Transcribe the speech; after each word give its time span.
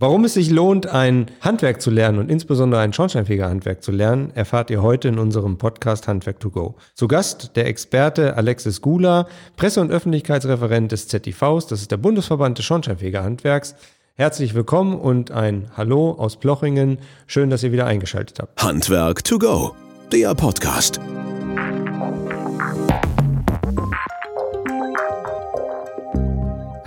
Warum 0.00 0.24
es 0.24 0.32
sich 0.32 0.48
lohnt, 0.48 0.86
ein 0.86 1.26
Handwerk 1.42 1.82
zu 1.82 1.90
lernen 1.90 2.20
und 2.20 2.30
insbesondere 2.30 2.80
ein 2.80 2.94
Schornsteinfegerhandwerk 2.94 3.82
zu 3.82 3.92
lernen, 3.92 4.32
erfahrt 4.34 4.70
ihr 4.70 4.80
heute 4.80 5.08
in 5.08 5.18
unserem 5.18 5.58
Podcast 5.58 6.08
Handwerk 6.08 6.40
to 6.40 6.48
go. 6.48 6.74
Zu 6.94 7.06
Gast 7.06 7.54
der 7.54 7.66
Experte 7.66 8.34
Alexis 8.34 8.80
Gula, 8.80 9.28
Presse- 9.58 9.82
und 9.82 9.90
Öffentlichkeitsreferent 9.90 10.90
des 10.90 11.06
ZTVs, 11.08 11.66
das 11.66 11.82
ist 11.82 11.90
der 11.90 11.98
Bundesverband 11.98 12.56
des 12.56 12.64
Schornsteinfegerhandwerks. 12.64 13.74
Herzlich 14.14 14.54
willkommen 14.54 14.98
und 14.98 15.32
ein 15.32 15.70
Hallo 15.76 16.12
aus 16.12 16.38
Plochingen. 16.38 16.96
Schön, 17.26 17.50
dass 17.50 17.62
ihr 17.62 17.72
wieder 17.72 17.84
eingeschaltet 17.84 18.38
habt. 18.38 18.62
Handwerk 18.62 19.22
to 19.22 19.38
go, 19.38 19.76
der 20.10 20.34
Podcast. 20.34 20.98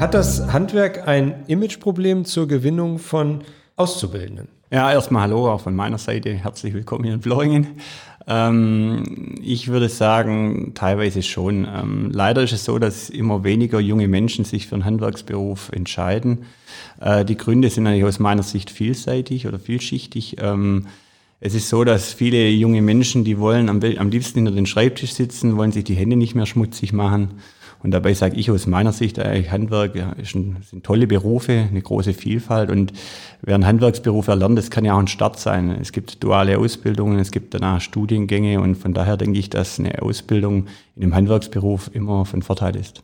Hat 0.04 0.14
das 0.14 0.52
Handwerk 0.52 1.08
ein 1.08 1.46
Imageproblem 1.48 2.26
zur 2.26 2.46
Gewinnung 2.46 3.00
von 3.00 3.40
Auszubildenden? 3.78 4.50
Ja, 4.70 4.92
erstmal 4.92 5.22
Hallo 5.22 5.50
auch 5.50 5.62
von 5.62 5.78
meiner 5.78 5.98
Seite. 5.98 6.34
Herzlich 6.34 6.74
willkommen 6.74 7.06
hier 7.06 7.14
in 7.14 7.22
Bloringen. 7.22 7.68
Ähm, 8.28 9.38
ich 9.42 9.70
würde 9.70 9.88
sagen, 9.88 10.74
teilweise 10.76 11.24
schon. 11.24 11.66
Ähm, 11.74 12.12
leider 12.12 12.44
ist 12.44 12.52
es 12.52 12.66
so, 12.66 12.80
dass 12.80 13.10
immer 13.10 13.46
weniger 13.46 13.80
junge 13.80 14.10
Menschen 14.10 14.44
sich 14.44 14.68
für 14.68 14.76
einen 14.76 14.84
Handwerksberuf 14.84 15.70
entscheiden. 15.72 16.48
Äh, 17.00 17.24
die 17.24 17.38
Gründe 17.38 17.70
sind 17.70 17.88
eigentlich 17.88 18.04
aus 18.04 18.20
meiner 18.20 18.44
Sicht 18.44 18.72
vielseitig 18.72 19.48
oder 19.48 19.58
vielschichtig. 19.58 20.36
Ähm, 20.42 20.88
es 21.40 21.54
ist 21.56 21.70
so, 21.70 21.86
dass 21.86 22.12
viele 22.12 22.50
junge 22.50 22.82
Menschen, 22.82 23.24
die 23.24 23.40
wollen 23.40 23.70
am, 23.70 23.80
am 23.82 24.10
liebsten 24.10 24.40
hinter 24.40 24.52
den 24.52 24.66
Schreibtisch 24.66 25.14
sitzen, 25.14 25.56
wollen 25.56 25.72
sich 25.72 25.86
die 25.86 25.96
Hände 25.96 26.18
nicht 26.18 26.36
mehr 26.36 26.46
schmutzig 26.46 26.92
machen 26.92 27.40
und 27.84 27.92
dabei 27.92 28.14
sage 28.14 28.38
ich 28.38 28.50
aus 28.50 28.66
meiner 28.66 28.94
Sicht, 28.94 29.20
eigentlich 29.20 29.52
Handwerk 29.52 29.96
ja, 29.96 30.14
ein, 30.18 30.58
sind 30.62 30.84
tolle 30.84 31.06
Berufe, 31.06 31.52
eine 31.52 31.82
große 31.82 32.14
Vielfalt. 32.14 32.72
Und 32.72 32.94
wer 33.42 33.56
einen 33.56 33.66
Handwerksberuf 33.66 34.30
erlernt, 34.30 34.58
das 34.58 34.72
kann 34.72 34.86
ja 34.86 34.94
auch 34.96 35.00
ein 35.00 35.08
Start 35.08 35.38
sein. 35.38 35.70
Es 35.82 35.92
gibt 35.92 36.24
duale 36.24 36.58
Ausbildungen, 36.58 37.20
es 37.20 37.32
gibt 37.32 37.54
danach 37.54 37.82
Studiengänge. 37.82 38.62
Und 38.62 38.76
von 38.76 38.94
daher 38.94 39.18
denke 39.18 39.38
ich, 39.38 39.50
dass 39.50 39.80
eine 39.80 40.02
Ausbildung 40.02 40.68
in 40.96 41.04
einem 41.04 41.14
Handwerksberuf 41.14 41.92
immer 41.94 42.26
von 42.26 42.42
Vorteil 42.42 42.78
ist. 42.78 43.04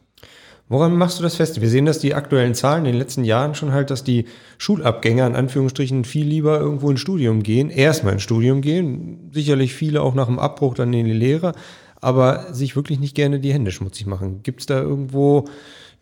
Woran 0.69 0.95
machst 0.95 1.17
du 1.17 1.23
das 1.23 1.35
fest? 1.35 1.59
Wir 1.59 1.67
sehen, 1.67 1.85
dass 1.85 1.97
die 1.97 2.13
aktuellen 2.13 2.53
Zahlen 2.53 2.85
in 2.85 2.91
den 2.91 2.99
letzten 2.99 3.23
Jahren 3.23 3.55
schon 3.55 3.73
halt, 3.73 3.89
dass 3.89 4.03
die 4.03 4.25
Schulabgänger 4.59 5.25
in 5.25 5.35
Anführungsstrichen 5.35 6.05
viel 6.05 6.27
lieber 6.27 6.59
irgendwo 6.59 6.91
ins 6.91 6.99
Studium 6.99 7.41
gehen, 7.41 7.71
erstmal 7.71 8.13
ins 8.13 8.21
Studium 8.21 8.61
gehen, 8.61 9.31
sicherlich 9.33 9.73
viele 9.73 10.03
auch 10.03 10.13
nach 10.13 10.27
dem 10.27 10.37
Abbruch 10.37 10.75
dann 10.75 10.93
in 10.93 11.05
die 11.05 11.11
Lehre 11.11 11.53
aber 12.01 12.53
sich 12.53 12.75
wirklich 12.75 12.99
nicht 12.99 13.15
gerne 13.15 13.39
die 13.39 13.53
Hände 13.53 13.71
schmutzig 13.71 14.05
machen. 14.05 14.41
Gibt 14.43 14.61
es 14.61 14.65
da 14.65 14.81
irgendwo 14.81 15.45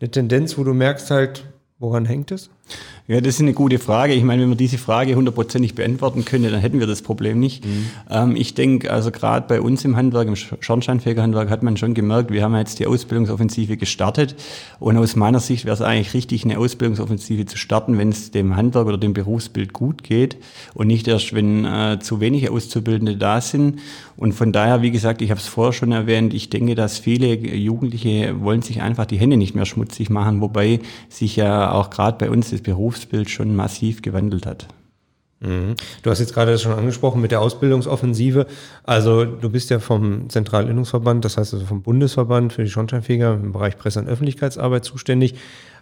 eine 0.00 0.10
Tendenz, 0.10 0.58
wo 0.58 0.64
du 0.64 0.74
merkst 0.74 1.10
halt, 1.10 1.44
woran 1.78 2.04
hängt 2.04 2.30
es? 2.30 2.50
Ja, 3.10 3.22
das 3.22 3.36
ist 3.36 3.40
eine 3.40 3.54
gute 3.54 3.78
Frage. 3.78 4.12
Ich 4.12 4.22
meine, 4.22 4.42
wenn 4.42 4.50
man 4.50 4.58
diese 4.58 4.76
Frage 4.76 5.14
hundertprozentig 5.14 5.74
beantworten 5.74 6.26
könnte, 6.26 6.50
dann 6.50 6.60
hätten 6.60 6.78
wir 6.78 6.86
das 6.86 7.00
Problem 7.00 7.40
nicht. 7.40 7.64
Mhm. 7.64 7.86
Ähm, 8.10 8.36
ich 8.36 8.52
denke, 8.52 8.92
also 8.92 9.10
gerade 9.10 9.46
bei 9.48 9.62
uns 9.62 9.82
im 9.86 9.96
Handwerk, 9.96 10.28
im 10.28 10.36
Schornsteinfegerhandwerk, 10.36 11.48
hat 11.48 11.62
man 11.62 11.78
schon 11.78 11.94
gemerkt, 11.94 12.30
wir 12.30 12.42
haben 12.42 12.54
jetzt 12.54 12.80
die 12.80 12.86
Ausbildungsoffensive 12.86 13.78
gestartet. 13.78 14.36
Und 14.78 14.98
aus 14.98 15.16
meiner 15.16 15.40
Sicht 15.40 15.64
wäre 15.64 15.72
es 15.72 15.80
eigentlich 15.80 16.12
richtig, 16.12 16.44
eine 16.44 16.58
Ausbildungsoffensive 16.58 17.46
zu 17.46 17.56
starten, 17.56 17.96
wenn 17.96 18.10
es 18.10 18.30
dem 18.30 18.56
Handwerk 18.56 18.86
oder 18.86 18.98
dem 18.98 19.14
Berufsbild 19.14 19.72
gut 19.72 20.04
geht 20.04 20.36
und 20.74 20.86
nicht 20.86 21.08
erst, 21.08 21.34
wenn 21.34 21.64
äh, 21.64 21.98
zu 22.00 22.20
wenige 22.20 22.52
Auszubildende 22.52 23.16
da 23.16 23.40
sind. 23.40 23.80
Und 24.18 24.32
von 24.32 24.52
daher, 24.52 24.82
wie 24.82 24.90
gesagt, 24.90 25.22
ich 25.22 25.30
habe 25.30 25.40
es 25.40 25.46
vorher 25.46 25.72
schon 25.72 25.92
erwähnt, 25.92 26.34
ich 26.34 26.50
denke, 26.50 26.74
dass 26.74 26.98
viele 26.98 27.34
Jugendliche 27.36 28.34
wollen 28.42 28.60
sich 28.60 28.82
einfach 28.82 29.06
die 29.06 29.16
Hände 29.16 29.38
nicht 29.38 29.54
mehr 29.54 29.64
schmutzig 29.64 30.10
machen, 30.10 30.40
wobei 30.42 30.80
sich 31.08 31.36
ja 31.36 31.70
auch 31.70 31.88
gerade 31.88 32.18
bei 32.18 32.28
uns 32.28 32.50
das 32.50 32.60
Berufs 32.60 32.97
Berufsbild 33.06 33.30
schon 33.30 33.54
massiv 33.54 34.02
gewandelt 34.02 34.46
hat. 34.46 34.68
Mhm. 35.40 35.74
Du 36.02 36.10
hast 36.10 36.18
jetzt 36.18 36.34
gerade 36.34 36.50
das 36.50 36.62
schon 36.62 36.72
angesprochen 36.72 37.20
mit 37.20 37.30
der 37.30 37.40
Ausbildungsoffensive. 37.40 38.46
Also 38.82 39.24
du 39.24 39.50
bist 39.50 39.70
ja 39.70 39.78
vom 39.78 40.28
Zentralinnungsverband, 40.28 41.24
das 41.24 41.36
heißt 41.36 41.54
also 41.54 41.64
vom 41.64 41.82
Bundesverband 41.82 42.52
für 42.52 42.64
die 42.64 42.70
Schornsteinfeger 42.70 43.34
im 43.34 43.52
Bereich 43.52 43.78
Presse- 43.78 44.00
und 44.00 44.08
Öffentlichkeitsarbeit 44.08 44.84
zuständig. 44.84 45.34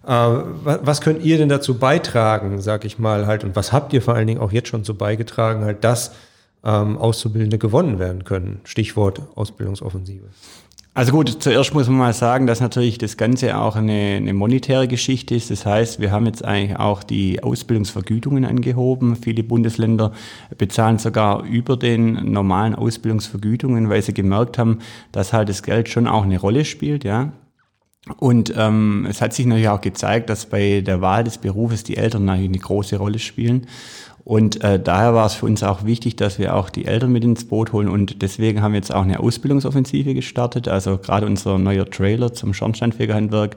Äh, 0.06 0.10
was 0.10 1.00
könnt 1.00 1.24
ihr 1.24 1.38
denn 1.38 1.48
dazu 1.48 1.78
beitragen, 1.78 2.60
sag 2.60 2.84
ich 2.84 2.98
mal 2.98 3.26
halt, 3.26 3.44
und 3.44 3.56
was 3.56 3.72
habt 3.72 3.94
ihr 3.94 4.02
vor 4.02 4.14
allen 4.14 4.26
Dingen 4.26 4.40
auch 4.40 4.52
jetzt 4.52 4.68
schon 4.68 4.84
so 4.84 4.94
beigetragen, 4.94 5.64
halt, 5.64 5.84
dass 5.84 6.12
ähm, 6.62 6.98
Auszubildende 6.98 7.56
gewonnen 7.56 7.98
werden 7.98 8.24
können? 8.24 8.60
Stichwort 8.64 9.22
Ausbildungsoffensive. 9.36 10.26
Also 10.96 11.12
gut, 11.12 11.28
zuerst 11.42 11.74
muss 11.74 11.88
man 11.88 11.98
mal 11.98 12.14
sagen, 12.14 12.46
dass 12.46 12.62
natürlich 12.62 12.96
das 12.96 13.18
Ganze 13.18 13.58
auch 13.58 13.76
eine, 13.76 14.14
eine, 14.16 14.32
monetäre 14.32 14.88
Geschichte 14.88 15.34
ist. 15.34 15.50
Das 15.50 15.66
heißt, 15.66 16.00
wir 16.00 16.10
haben 16.10 16.24
jetzt 16.24 16.42
eigentlich 16.42 16.78
auch 16.78 17.02
die 17.02 17.42
Ausbildungsvergütungen 17.42 18.46
angehoben. 18.46 19.14
Viele 19.14 19.42
Bundesländer 19.42 20.12
bezahlen 20.56 20.98
sogar 20.98 21.44
über 21.44 21.76
den 21.76 22.32
normalen 22.32 22.74
Ausbildungsvergütungen, 22.74 23.90
weil 23.90 24.00
sie 24.00 24.14
gemerkt 24.14 24.56
haben, 24.56 24.78
dass 25.12 25.34
halt 25.34 25.50
das 25.50 25.62
Geld 25.62 25.90
schon 25.90 26.06
auch 26.06 26.22
eine 26.22 26.40
Rolle 26.40 26.64
spielt, 26.64 27.04
ja. 27.04 27.30
Und 28.18 28.54
ähm, 28.56 29.06
es 29.10 29.20
hat 29.20 29.32
sich 29.32 29.46
natürlich 29.46 29.68
auch 29.68 29.80
gezeigt, 29.80 30.30
dass 30.30 30.46
bei 30.46 30.80
der 30.80 31.00
Wahl 31.00 31.24
des 31.24 31.38
Berufes 31.38 31.82
die 31.82 31.96
Eltern 31.96 32.24
natürlich 32.24 32.50
eine 32.50 32.58
große 32.58 32.96
Rolle 32.96 33.18
spielen. 33.18 33.66
Und 34.26 34.62
äh, 34.64 34.80
daher 34.80 35.14
war 35.14 35.26
es 35.26 35.34
für 35.34 35.46
uns 35.46 35.62
auch 35.62 35.84
wichtig, 35.84 36.16
dass 36.16 36.38
wir 36.38 36.56
auch 36.56 36.68
die 36.68 36.86
Eltern 36.86 37.12
mit 37.12 37.24
ins 37.24 37.44
Boot 37.44 37.72
holen. 37.72 37.88
Und 37.88 38.22
deswegen 38.22 38.60
haben 38.60 38.72
wir 38.72 38.78
jetzt 38.78 38.92
auch 38.92 39.02
eine 39.02 39.20
Ausbildungsoffensive 39.20 40.14
gestartet. 40.14 40.66
Also 40.68 40.98
gerade 40.98 41.26
unser 41.26 41.58
neuer 41.58 41.88
Trailer 41.88 42.32
zum 42.32 42.52
Schornsteinfegerhandwerk, 42.52 43.56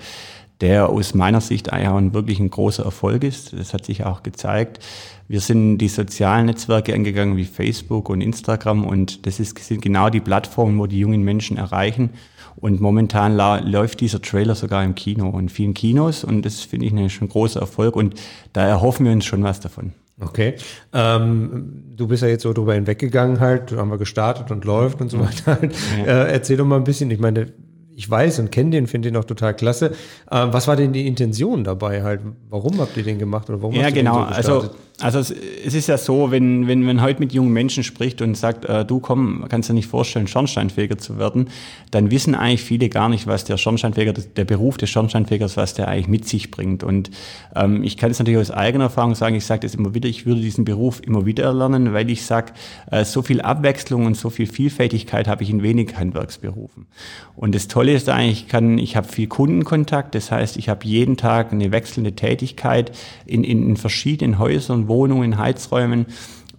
der 0.61 0.89
aus 0.89 1.13
meiner 1.13 1.41
Sicht 1.41 1.71
eigentlich 1.71 1.89
auch 1.89 1.97
ein 1.97 2.13
wirklich 2.13 2.39
ein 2.39 2.49
großer 2.49 2.83
Erfolg 2.83 3.23
ist. 3.23 3.53
Das 3.53 3.73
hat 3.73 3.85
sich 3.85 4.03
auch 4.03 4.23
gezeigt. 4.23 4.79
Wir 5.27 5.39
sind 5.39 5.77
die 5.77 5.89
sozialen 5.89 6.47
Netzwerke 6.47 6.93
angegangen 6.93 7.37
wie 7.37 7.45
Facebook 7.45 8.09
und 8.09 8.21
Instagram 8.21 8.83
und 8.83 9.25
das 9.25 9.39
ist, 9.39 9.57
sind 9.59 9.81
genau 9.81 10.09
die 10.09 10.19
Plattformen, 10.19 10.77
wo 10.79 10.87
die 10.87 10.99
jungen 10.99 11.23
Menschen 11.23 11.57
erreichen. 11.57 12.11
Und 12.59 12.81
momentan 12.81 13.35
läuft 13.69 14.01
dieser 14.01 14.21
Trailer 14.21 14.55
sogar 14.55 14.83
im 14.83 14.95
Kino 14.95 15.29
und 15.29 15.49
vielen 15.49 15.73
Kinos 15.73 16.23
und 16.23 16.45
das 16.45 16.59
finde 16.61 16.85
ich 16.85 16.93
ein, 16.93 17.09
schon 17.09 17.27
ein 17.27 17.31
großer 17.31 17.61
Erfolg 17.61 17.95
und 17.95 18.15
da 18.53 18.67
erhoffen 18.67 19.05
wir 19.05 19.13
uns 19.13 19.25
schon 19.25 19.43
was 19.43 19.59
davon. 19.59 19.93
Okay. 20.19 20.55
Ähm, 20.91 21.83
du 21.95 22.07
bist 22.07 22.23
ja 22.23 22.29
jetzt 22.29 22.43
so 22.43 22.51
drüber 22.51 22.73
hinweggegangen 22.73 23.39
halt, 23.39 23.71
haben 23.71 23.89
wir 23.89 23.97
gestartet 23.97 24.51
und 24.51 24.65
läuft 24.65 24.99
und 24.99 25.09
so 25.09 25.19
weiter. 25.19 25.57
Ja. 25.97 26.25
Äh, 26.25 26.33
erzähl 26.33 26.57
doch 26.57 26.65
mal 26.65 26.75
ein 26.75 26.83
bisschen, 26.83 27.09
ich 27.11 27.19
meine, 27.19 27.47
ich 27.95 28.09
weiß 28.09 28.39
und 28.39 28.51
kenne 28.51 28.71
den, 28.71 28.87
finde 28.87 29.09
den 29.09 29.17
auch 29.17 29.25
total 29.25 29.53
klasse. 29.53 29.91
Ähm, 30.31 30.49
was 30.51 30.67
war 30.67 30.75
denn 30.75 30.93
die 30.93 31.07
Intention 31.07 31.63
dabei 31.63 32.03
halt? 32.03 32.21
Warum 32.49 32.79
habt 32.79 32.95
ihr 32.97 33.03
den 33.03 33.19
gemacht 33.19 33.49
oder 33.49 33.61
warum 33.61 33.75
ja, 33.75 33.83
hast 33.83 33.91
du 33.91 33.95
genau. 33.95 34.25
den 34.25 34.33
so 34.33 34.35
gestartet? 34.37 34.69
Also 34.71 34.75
also 35.01 35.19
es, 35.19 35.31
es, 35.31 35.73
ist 35.73 35.87
ja 35.87 35.97
so, 35.97 36.31
wenn, 36.31 36.67
wenn 36.67 36.83
man 36.83 37.01
heute 37.01 37.19
mit 37.19 37.31
jungen 37.31 37.53
Menschen 37.53 37.83
spricht 37.83 38.21
und 38.21 38.35
sagt, 38.35 38.65
äh, 38.65 38.83
du 38.83 38.99
komm, 38.99 39.45
kannst 39.47 39.69
dir 39.69 39.73
nicht 39.73 39.87
vorstellen, 39.87 40.27
Schornsteinfeger 40.27 40.97
zu 40.97 41.17
werden, 41.17 41.49
dann 41.91 42.11
wissen 42.11 42.35
eigentlich 42.35 42.63
viele 42.63 42.89
gar 42.89 43.07
nicht, 43.07 43.25
was 43.25 43.45
der 43.45 43.57
Schornsteinfeger, 43.57 44.13
der 44.13 44.45
Beruf 44.45 44.77
des 44.77 44.89
Schornsteinfegers, 44.89 45.55
was 45.57 45.73
der 45.73 45.87
eigentlich 45.87 46.07
mit 46.07 46.27
sich 46.27 46.51
bringt. 46.51 46.83
Und 46.83 47.11
ähm, 47.55 47.83
ich 47.83 47.97
kann 47.97 48.11
es 48.11 48.19
natürlich 48.19 48.39
aus 48.39 48.51
eigener 48.51 48.85
Erfahrung 48.85 49.15
sagen, 49.15 49.35
ich 49.35 49.45
sage 49.45 49.61
das 49.61 49.75
immer 49.75 49.93
wieder, 49.93 50.09
ich 50.09 50.25
würde 50.25 50.41
diesen 50.41 50.65
Beruf 50.65 51.01
immer 51.05 51.25
wieder 51.25 51.45
erlernen, 51.45 51.93
weil 51.93 52.09
ich 52.09 52.25
sage, 52.25 52.51
äh, 52.91 53.05
so 53.05 53.21
viel 53.21 53.41
Abwechslung 53.41 54.05
und 54.05 54.17
so 54.17 54.29
viel 54.29 54.47
Vielfältigkeit 54.47 55.27
habe 55.27 55.43
ich 55.43 55.49
in 55.49 55.63
wenig 55.63 55.95
Handwerksberufen. 55.97 56.87
Und 57.35 57.55
das 57.55 57.69
Tolle 57.69 57.93
ist 57.93 58.09
eigentlich, 58.09 58.43
ich, 58.43 58.47
kann, 58.49 58.77
ich 58.77 58.97
habe 58.97 59.07
viel 59.07 59.27
Kundenkontakt, 59.27 60.13
das 60.13 60.29
heißt, 60.29 60.57
ich 60.57 60.67
habe 60.67 60.85
jeden 60.85 61.15
Tag 61.15 61.53
eine 61.53 61.71
wechselnde 61.71 62.13
Tätigkeit 62.13 62.91
in, 63.25 63.45
in, 63.45 63.69
in 63.69 63.77
verschiedenen 63.77 64.39
Häusern, 64.39 64.88
Wohnungen, 64.89 65.37
Heizräumen. 65.37 66.07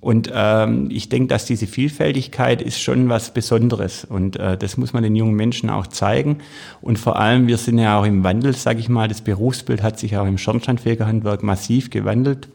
Und 0.01 0.31
ähm, 0.35 0.89
ich 0.91 1.11
denke, 1.11 1.29
dass 1.29 1.45
diese 1.45 1.67
Vielfältigkeit 1.67 2.63
ist 2.63 2.81
schon 2.81 3.11
was 3.11 3.35
Besonderes 3.35 4.07
und 4.07 4.37
äh, 4.37 4.57
das 4.57 4.79
muss 4.79 4.95
man 4.95 5.03
den 5.03 5.15
jungen 5.15 5.35
Menschen 5.35 5.69
auch 5.69 5.87
zeigen. 5.89 6.39
Und 6.81 6.99
vor 6.99 7.19
allem, 7.19 7.49
wir 7.49 7.59
sind 7.59 7.79
ja 7.79 8.01
auch 8.01 8.07
im 8.07 8.25
Wandel, 8.25 8.57
sage 8.57 8.81
ich 8.81 8.89
mal, 8.89 9.09
das 9.09 9.21
Berufsbild 9.21 9.83
hat 9.83 9.99
sich 9.99 10.17
auch 10.17 10.27
im 10.27 10.39
Schornsteinfegerhandwerk 10.39 11.43
massiv 11.43 11.91
gewandelt. 11.91 12.49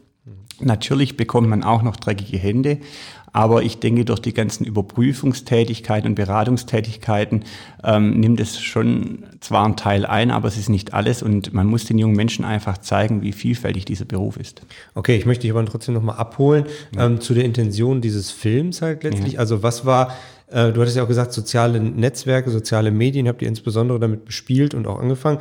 Natürlich 0.58 1.16
bekommt 1.16 1.48
man 1.48 1.62
auch 1.62 1.82
noch 1.82 1.96
dreckige 1.96 2.38
Hände, 2.38 2.78
aber 3.36 3.62
ich 3.62 3.80
denke, 3.80 4.06
durch 4.06 4.20
die 4.20 4.32
ganzen 4.32 4.64
Überprüfungstätigkeiten 4.64 6.08
und 6.08 6.14
Beratungstätigkeiten 6.14 7.44
ähm, 7.84 8.18
nimmt 8.18 8.40
es 8.40 8.58
schon 8.62 9.26
zwar 9.40 9.66
einen 9.66 9.76
Teil 9.76 10.06
ein, 10.06 10.30
aber 10.30 10.48
es 10.48 10.56
ist 10.56 10.70
nicht 10.70 10.94
alles 10.94 11.22
und 11.22 11.52
man 11.52 11.66
muss 11.66 11.84
den 11.84 11.98
jungen 11.98 12.16
Menschen 12.16 12.46
einfach 12.46 12.78
zeigen, 12.78 13.20
wie 13.20 13.32
vielfältig 13.32 13.84
dieser 13.84 14.06
Beruf 14.06 14.38
ist. 14.38 14.62
Okay, 14.94 15.16
ich 15.16 15.26
möchte 15.26 15.42
dich 15.42 15.50
aber 15.50 15.62
trotzdem 15.66 15.92
nochmal 15.92 16.16
abholen 16.16 16.64
ja. 16.94 17.04
ähm, 17.04 17.20
zu 17.20 17.34
der 17.34 17.44
Intention 17.44 18.00
dieses 18.00 18.30
Films 18.30 18.80
halt 18.80 19.04
letztlich. 19.04 19.34
Ja. 19.34 19.40
Also 19.40 19.62
was 19.62 19.84
war 19.84 20.16
äh, 20.46 20.72
Du 20.72 20.80
hattest 20.80 20.96
ja 20.96 21.02
auch 21.02 21.08
gesagt, 21.08 21.34
soziale 21.34 21.78
Netzwerke, 21.78 22.50
soziale 22.50 22.90
Medien 22.90 23.28
habt 23.28 23.42
ihr 23.42 23.48
insbesondere 23.48 24.00
damit 24.00 24.24
bespielt 24.24 24.72
und 24.72 24.86
auch 24.86 24.98
angefangen. 24.98 25.40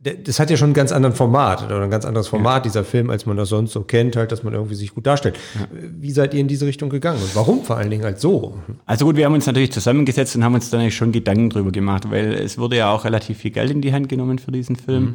Das 0.00 0.38
hat 0.38 0.48
ja 0.48 0.56
schon 0.56 0.66
einen 0.66 0.74
ganz 0.74 0.92
anderen 0.92 1.14
Format 1.14 1.64
oder 1.64 1.80
ein 1.80 1.90
ganz 1.90 2.04
anderes 2.04 2.28
Format, 2.28 2.58
ja. 2.58 2.70
dieser 2.70 2.84
Film, 2.84 3.10
als 3.10 3.26
man 3.26 3.36
das 3.36 3.48
sonst 3.48 3.72
so 3.72 3.82
kennt, 3.82 4.14
halt, 4.14 4.30
dass 4.30 4.44
man 4.44 4.54
irgendwie 4.54 4.76
sich 4.76 4.94
gut 4.94 5.06
darstellt. 5.06 5.36
Ja. 5.58 5.66
Wie 5.72 6.12
seid 6.12 6.34
ihr 6.34 6.40
in 6.40 6.46
diese 6.46 6.66
Richtung 6.66 6.88
gegangen 6.88 7.20
und 7.20 7.34
warum 7.34 7.64
vor 7.64 7.78
allen 7.78 7.90
Dingen 7.90 8.04
halt 8.04 8.20
so? 8.20 8.58
Also 8.86 9.06
gut, 9.06 9.16
wir 9.16 9.24
haben 9.24 9.34
uns 9.34 9.46
natürlich 9.46 9.72
zusammengesetzt 9.72 10.36
und 10.36 10.44
haben 10.44 10.54
uns 10.54 10.70
dann 10.70 10.88
schon 10.92 11.10
Gedanken 11.10 11.50
drüber 11.50 11.72
gemacht, 11.72 12.08
weil 12.10 12.34
es 12.34 12.58
wurde 12.58 12.76
ja 12.76 12.92
auch 12.92 13.04
relativ 13.04 13.38
viel 13.38 13.50
Geld 13.50 13.72
in 13.72 13.80
die 13.80 13.92
Hand 13.92 14.08
genommen 14.08 14.38
für 14.38 14.52
diesen 14.52 14.76
Film. 14.76 15.02
Mhm. 15.02 15.14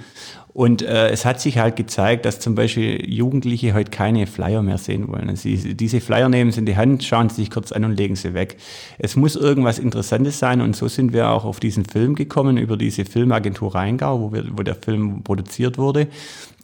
Und 0.53 0.83
äh, 0.83 1.09
es 1.09 1.25
hat 1.25 1.41
sich 1.41 1.57
halt 1.57 1.75
gezeigt, 1.75 2.25
dass 2.25 2.39
zum 2.39 2.53
Beispiel 2.53 3.03
Jugendliche 3.09 3.73
heute 3.73 3.89
keine 3.89 4.27
Flyer 4.27 4.61
mehr 4.61 4.77
sehen 4.77 5.07
wollen. 5.07 5.35
Sie, 5.35 5.75
diese 5.75 5.99
Flyer 5.99 6.29
nehmen 6.29 6.51
sie 6.51 6.59
in 6.59 6.67
die 6.67 6.77
Hand, 6.77 7.03
schauen 7.03 7.29
sie 7.29 7.37
sich 7.37 7.49
kurz 7.49 7.71
an 7.71 7.83
und 7.85 7.97
legen 7.97 8.15
sie 8.15 8.35
weg. 8.35 8.57
Es 8.99 9.15
muss 9.15 9.35
irgendwas 9.35 9.79
Interessantes 9.79 10.37
sein 10.37 10.61
und 10.61 10.75
so 10.75 10.87
sind 10.87 11.11
wir 11.11 11.29
auch 11.29 11.43
auf 11.43 11.59
diesen 11.59 11.85
Film 11.85 12.13
gekommen 12.13 12.57
über 12.57 12.77
diese 12.77 13.03
Filmagentur 13.03 13.73
Rheingau, 13.73 14.19
wo, 14.19 14.31
wir, 14.31 14.45
wo 14.51 14.61
der 14.61 14.75
Film 14.75 15.23
produziert 15.23 15.79
wurde. 15.79 16.07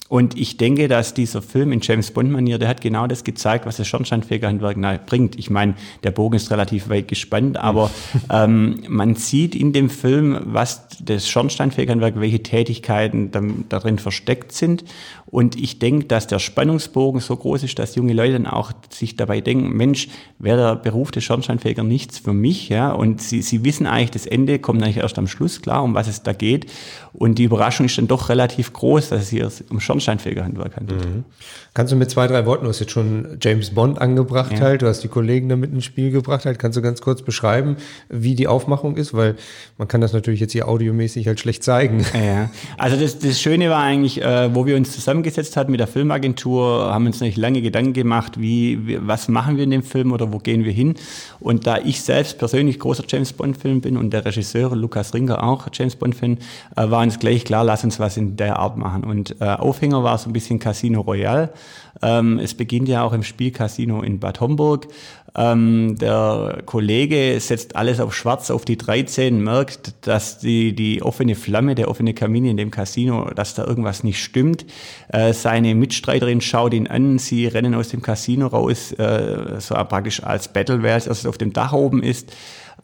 Und 0.09 0.37
ich 0.39 0.57
denke, 0.57 0.87
dass 0.87 1.13
dieser 1.13 1.43
Film 1.43 1.71
in 1.71 1.81
James 1.81 2.09
Bond-Manier, 2.09 2.57
der 2.57 2.67
hat 2.67 2.81
genau 2.81 3.05
das 3.05 3.23
gezeigt, 3.23 3.67
was 3.67 3.77
das 3.77 3.87
Schornsteinfegerhandwerk 3.87 5.05
bringt. 5.05 5.37
Ich 5.37 5.51
meine, 5.51 5.75
der 6.03 6.09
Bogen 6.09 6.35
ist 6.35 6.49
relativ 6.49 6.89
weit 6.89 7.07
gespannt, 7.07 7.57
aber 7.57 7.91
ähm, 8.31 8.81
man 8.87 9.13
sieht 9.13 9.53
in 9.53 9.71
dem 9.71 9.91
Film, 9.91 10.39
was 10.45 10.87
das 10.99 11.29
Schornsteinfegerhandwerk, 11.29 12.19
welche 12.19 12.41
Tätigkeiten 12.41 13.29
darin 13.69 13.99
versteckt 13.99 14.51
sind. 14.51 14.83
Und 15.27 15.55
ich 15.55 15.77
denke, 15.77 16.07
dass 16.07 16.25
der 16.25 16.39
Spannungsbogen 16.39 17.21
so 17.21 17.35
groß 17.35 17.61
ist, 17.61 17.77
dass 17.77 17.93
junge 17.93 18.13
Leute 18.13 18.33
dann 18.33 18.47
auch 18.47 18.71
sich 18.89 19.15
dabei 19.15 19.41
denken, 19.41 19.69
Mensch, 19.77 20.07
wäre 20.39 20.57
der 20.57 20.75
Beruf 20.75 21.11
des 21.11 21.23
Schornsteinfeger 21.23 21.83
nichts 21.83 22.17
für 22.17 22.33
mich, 22.33 22.69
ja. 22.69 22.91
Und 22.91 23.21
sie, 23.21 23.43
sie 23.43 23.63
wissen 23.63 23.85
eigentlich, 23.85 24.09
das 24.09 24.25
Ende 24.25 24.57
kommt 24.57 24.81
eigentlich 24.81 24.97
erst 24.97 25.19
am 25.19 25.27
Schluss 25.27 25.61
klar, 25.61 25.83
um 25.83 25.93
was 25.93 26.07
es 26.07 26.23
da 26.23 26.33
geht. 26.33 26.65
Und 27.13 27.37
die 27.37 27.43
Überraschung 27.43 27.85
ist 27.85 27.97
dann 27.99 28.07
doch 28.07 28.29
relativ 28.29 28.73
groß, 28.73 29.09
dass 29.09 29.23
es 29.23 29.29
hier 29.29 29.51
um 29.69 29.79
Schornsteinfegerhandwerk 29.99 30.75
handelt. 30.75 31.05
Mhm. 31.05 31.25
Kannst 31.73 31.93
du 31.93 31.97
mit 31.97 32.09
zwei, 32.09 32.27
drei 32.27 32.45
Worten, 32.45 32.63
du 32.63 32.69
hast 32.69 32.79
jetzt 32.79 32.91
schon 32.91 33.37
James 33.41 33.71
Bond 33.71 34.01
angebracht 34.01 34.53
ja. 34.53 34.61
halt, 34.61 34.81
du 34.81 34.87
hast 34.87 35.01
die 35.01 35.07
Kollegen 35.07 35.49
damit 35.49 35.71
ins 35.71 35.85
Spiel 35.85 36.11
gebracht 36.11 36.45
halt, 36.45 36.59
kannst 36.59 36.77
du 36.77 36.81
ganz 36.81 37.01
kurz 37.01 37.21
beschreiben, 37.21 37.77
wie 38.09 38.35
die 38.35 38.47
Aufmachung 38.47 38.97
ist, 38.97 39.13
weil 39.13 39.35
man 39.77 39.87
kann 39.87 40.01
das 40.01 40.13
natürlich 40.13 40.39
jetzt 40.39 40.53
hier 40.53 40.67
audiomäßig 40.67 41.27
halt 41.27 41.39
schlecht 41.39 41.63
zeigen. 41.63 42.05
Ja, 42.13 42.49
also 42.77 42.99
das, 42.99 43.19
das 43.19 43.39
Schöne 43.39 43.69
war 43.69 43.81
eigentlich, 43.81 44.21
äh, 44.21 44.53
wo 44.53 44.65
wir 44.65 44.75
uns 44.75 44.91
zusammengesetzt 44.91 45.55
hatten 45.57 45.71
mit 45.71 45.79
der 45.79 45.87
Filmagentur, 45.87 46.93
haben 46.93 47.05
uns 47.05 47.21
nicht 47.21 47.37
lange 47.37 47.61
Gedanken 47.61 47.93
gemacht, 47.93 48.39
wie, 48.39 48.99
was 49.01 49.27
machen 49.27 49.57
wir 49.57 49.63
in 49.63 49.71
dem 49.71 49.83
Film 49.83 50.11
oder 50.11 50.33
wo 50.33 50.39
gehen 50.39 50.65
wir 50.65 50.71
hin. 50.71 50.95
Und 51.39 51.65
da 51.65 51.77
ich 51.77 52.01
selbst 52.01 52.37
persönlich 52.37 52.79
großer 52.79 53.03
James 53.07 53.33
Bond-Film 53.33 53.81
bin 53.81 53.97
und 53.97 54.11
der 54.11 54.25
Regisseur 54.25 54.75
Lukas 54.75 55.13
Ringer 55.13 55.43
auch 55.43 55.67
James 55.71 55.95
Bond-Fan, 55.95 56.37
äh, 56.75 56.89
war 56.89 57.01
uns 57.01 57.19
gleich 57.19 57.45
klar, 57.45 57.63
lass 57.63 57.83
uns 57.83 57.99
was 57.99 58.17
in 58.17 58.35
der 58.35 58.59
Art 58.59 58.77
machen. 58.77 59.03
Und 59.03 59.35
äh, 59.39 59.45
Aufhänger 59.89 60.03
war 60.03 60.17
so 60.17 60.29
ein 60.29 60.33
bisschen 60.33 60.59
Casino 60.59 61.01
Royale. 61.01 61.51
Ähm, 62.01 62.39
es 62.39 62.53
beginnt 62.53 62.87
ja 62.87 63.03
auch 63.03 63.13
im 63.13 63.23
Spielcasino 63.23 64.01
in 64.01 64.19
Bad 64.19 64.39
Homburg. 64.39 64.87
Ähm, 65.35 65.95
der 65.99 66.61
Kollege 66.65 67.39
setzt 67.39 67.75
alles 67.75 67.99
auf 67.99 68.15
schwarz 68.15 68.51
auf 68.51 68.65
die 68.65 68.77
13, 68.77 69.43
merkt, 69.43 70.07
dass 70.07 70.39
die, 70.39 70.73
die 70.73 71.01
offene 71.01 71.35
Flamme, 71.35 71.75
der 71.75 71.89
offene 71.89 72.13
Kamin 72.13 72.45
in 72.45 72.57
dem 72.57 72.71
Casino, 72.71 73.29
dass 73.35 73.53
da 73.53 73.65
irgendwas 73.65 74.03
nicht 74.03 74.23
stimmt. 74.23 74.65
Äh, 75.09 75.33
seine 75.33 75.75
Mitstreiterin 75.75 76.41
schaut 76.41 76.73
ihn 76.73 76.87
an, 76.87 77.19
sie 77.19 77.47
rennen 77.47 77.75
aus 77.75 77.89
dem 77.89 78.01
Casino 78.01 78.47
raus, 78.47 78.91
äh, 78.93 79.59
so 79.59 79.75
praktisch 79.75 80.23
als 80.23 80.47
Battleware, 80.47 80.93
als 80.93 81.07
es 81.07 81.25
auf 81.25 81.37
dem 81.37 81.53
Dach 81.53 81.73
oben 81.73 82.01
ist 82.03 82.31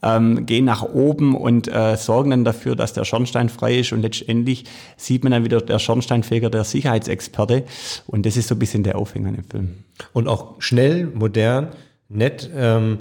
ähm, 0.01 0.45
gehen 0.45 0.65
nach 0.65 0.83
oben 0.83 1.35
und 1.35 1.67
äh, 1.67 1.95
sorgen 1.97 2.31
dann 2.31 2.43
dafür, 2.43 2.75
dass 2.75 2.93
der 2.93 3.05
Schornstein 3.05 3.49
frei 3.49 3.79
ist 3.79 3.91
und 3.91 4.01
letztendlich 4.01 4.65
sieht 4.97 5.23
man 5.23 5.31
dann 5.31 5.43
wieder 5.43 5.61
der 5.61 5.79
Schornsteinfeger, 5.79 6.49
der 6.49 6.63
Sicherheitsexperte 6.63 7.63
und 8.07 8.25
das 8.25 8.37
ist 8.37 8.47
so 8.47 8.55
ein 8.55 8.59
bisschen 8.59 8.83
der 8.83 8.97
Aufhänger 8.97 9.29
im 9.29 9.43
Film. 9.43 9.83
Und 10.13 10.27
auch 10.27 10.55
schnell, 10.59 11.07
modern, 11.07 11.69
nett. 12.09 12.49
Ähm 12.55 12.99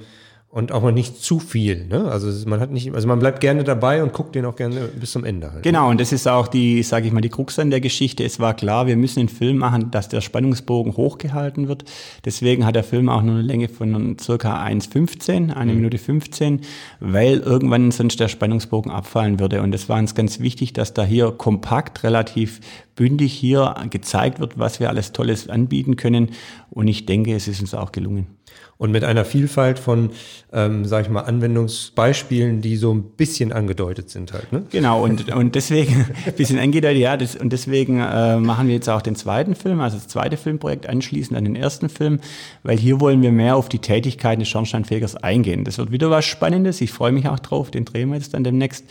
und 0.54 0.70
auch 0.70 0.82
mal 0.82 0.92
nicht 0.92 1.20
zu 1.20 1.40
viel. 1.40 1.84
Ne? 1.86 2.04
Also 2.04 2.48
man 2.48 2.60
hat 2.60 2.70
nicht, 2.70 2.94
also 2.94 3.08
man 3.08 3.18
bleibt 3.18 3.40
gerne 3.40 3.64
dabei 3.64 4.04
und 4.04 4.12
guckt 4.12 4.36
den 4.36 4.44
auch 4.44 4.54
gerne 4.54 4.88
bis 5.00 5.10
zum 5.10 5.24
Ende. 5.24 5.52
Halt. 5.52 5.64
Genau, 5.64 5.90
und 5.90 6.00
das 6.00 6.12
ist 6.12 6.28
auch 6.28 6.46
die, 6.46 6.84
sage 6.84 7.08
ich 7.08 7.12
mal, 7.12 7.22
die 7.22 7.28
Krux 7.28 7.58
an 7.58 7.70
der 7.70 7.80
Geschichte. 7.80 8.22
Es 8.22 8.38
war 8.38 8.54
klar, 8.54 8.86
wir 8.86 8.96
müssen 8.96 9.18
einen 9.18 9.28
Film 9.28 9.58
machen, 9.58 9.90
dass 9.90 10.08
der 10.08 10.20
Spannungsbogen 10.20 10.96
hochgehalten 10.96 11.66
wird. 11.66 11.84
Deswegen 12.24 12.64
hat 12.64 12.76
der 12.76 12.84
Film 12.84 13.08
auch 13.08 13.20
nur 13.22 13.34
eine 13.34 13.42
Länge 13.42 13.68
von 13.68 14.16
circa 14.20 14.64
1,15, 14.64 15.52
eine 15.52 15.72
mhm. 15.72 15.78
Minute 15.78 15.98
15, 15.98 16.60
weil 17.00 17.40
irgendwann 17.40 17.90
sonst 17.90 18.20
der 18.20 18.28
Spannungsbogen 18.28 18.92
abfallen 18.92 19.40
würde. 19.40 19.60
Und 19.60 19.74
es 19.74 19.88
war 19.88 19.98
uns 19.98 20.14
ganz 20.14 20.38
wichtig, 20.38 20.72
dass 20.72 20.94
da 20.94 21.02
hier 21.02 21.32
kompakt, 21.32 22.04
relativ 22.04 22.60
bündig 22.94 23.32
hier 23.32 23.74
gezeigt 23.90 24.38
wird, 24.38 24.56
was 24.56 24.78
wir 24.78 24.88
alles 24.88 25.10
Tolles 25.10 25.48
anbieten 25.48 25.96
können. 25.96 26.30
Und 26.70 26.86
ich 26.86 27.06
denke, 27.06 27.34
es 27.34 27.48
ist 27.48 27.60
uns 27.60 27.74
auch 27.74 27.90
gelungen 27.90 28.28
und 28.76 28.90
mit 28.90 29.04
einer 29.04 29.24
Vielfalt 29.24 29.78
von, 29.78 30.10
ähm, 30.52 30.84
sage 30.84 31.04
ich 31.04 31.08
mal, 31.10 31.22
Anwendungsbeispielen, 31.22 32.60
die 32.60 32.76
so 32.76 32.92
ein 32.92 33.02
bisschen 33.02 33.52
angedeutet 33.52 34.10
sind 34.10 34.32
halt. 34.32 34.52
Ne? 34.52 34.64
Genau, 34.70 35.02
und, 35.02 35.32
und 35.32 35.54
deswegen, 35.54 36.06
ein 36.26 36.32
bisschen 36.36 36.58
angedeutet, 36.58 37.00
ja, 37.00 37.16
das, 37.16 37.36
und 37.36 37.52
deswegen 37.52 38.00
äh, 38.00 38.36
machen 38.36 38.66
wir 38.66 38.74
jetzt 38.74 38.88
auch 38.88 39.02
den 39.02 39.14
zweiten 39.14 39.54
Film, 39.54 39.80
also 39.80 39.96
das 39.96 40.08
zweite 40.08 40.36
Filmprojekt 40.36 40.88
anschließend 40.88 41.36
an 41.36 41.44
den 41.44 41.56
ersten 41.56 41.88
Film, 41.88 42.20
weil 42.62 42.76
hier 42.76 43.00
wollen 43.00 43.22
wir 43.22 43.30
mehr 43.30 43.56
auf 43.56 43.68
die 43.68 43.78
Tätigkeiten 43.78 44.40
des 44.40 44.48
Schornsteinfegers 44.48 45.16
eingehen. 45.16 45.64
Das 45.64 45.78
wird 45.78 45.92
wieder 45.92 46.10
was 46.10 46.24
Spannendes, 46.24 46.80
ich 46.80 46.90
freue 46.90 47.12
mich 47.12 47.28
auch 47.28 47.38
drauf, 47.38 47.70
den 47.70 47.84
drehen 47.84 48.08
wir 48.08 48.16
jetzt 48.16 48.34
dann 48.34 48.44
demnächst. 48.44 48.84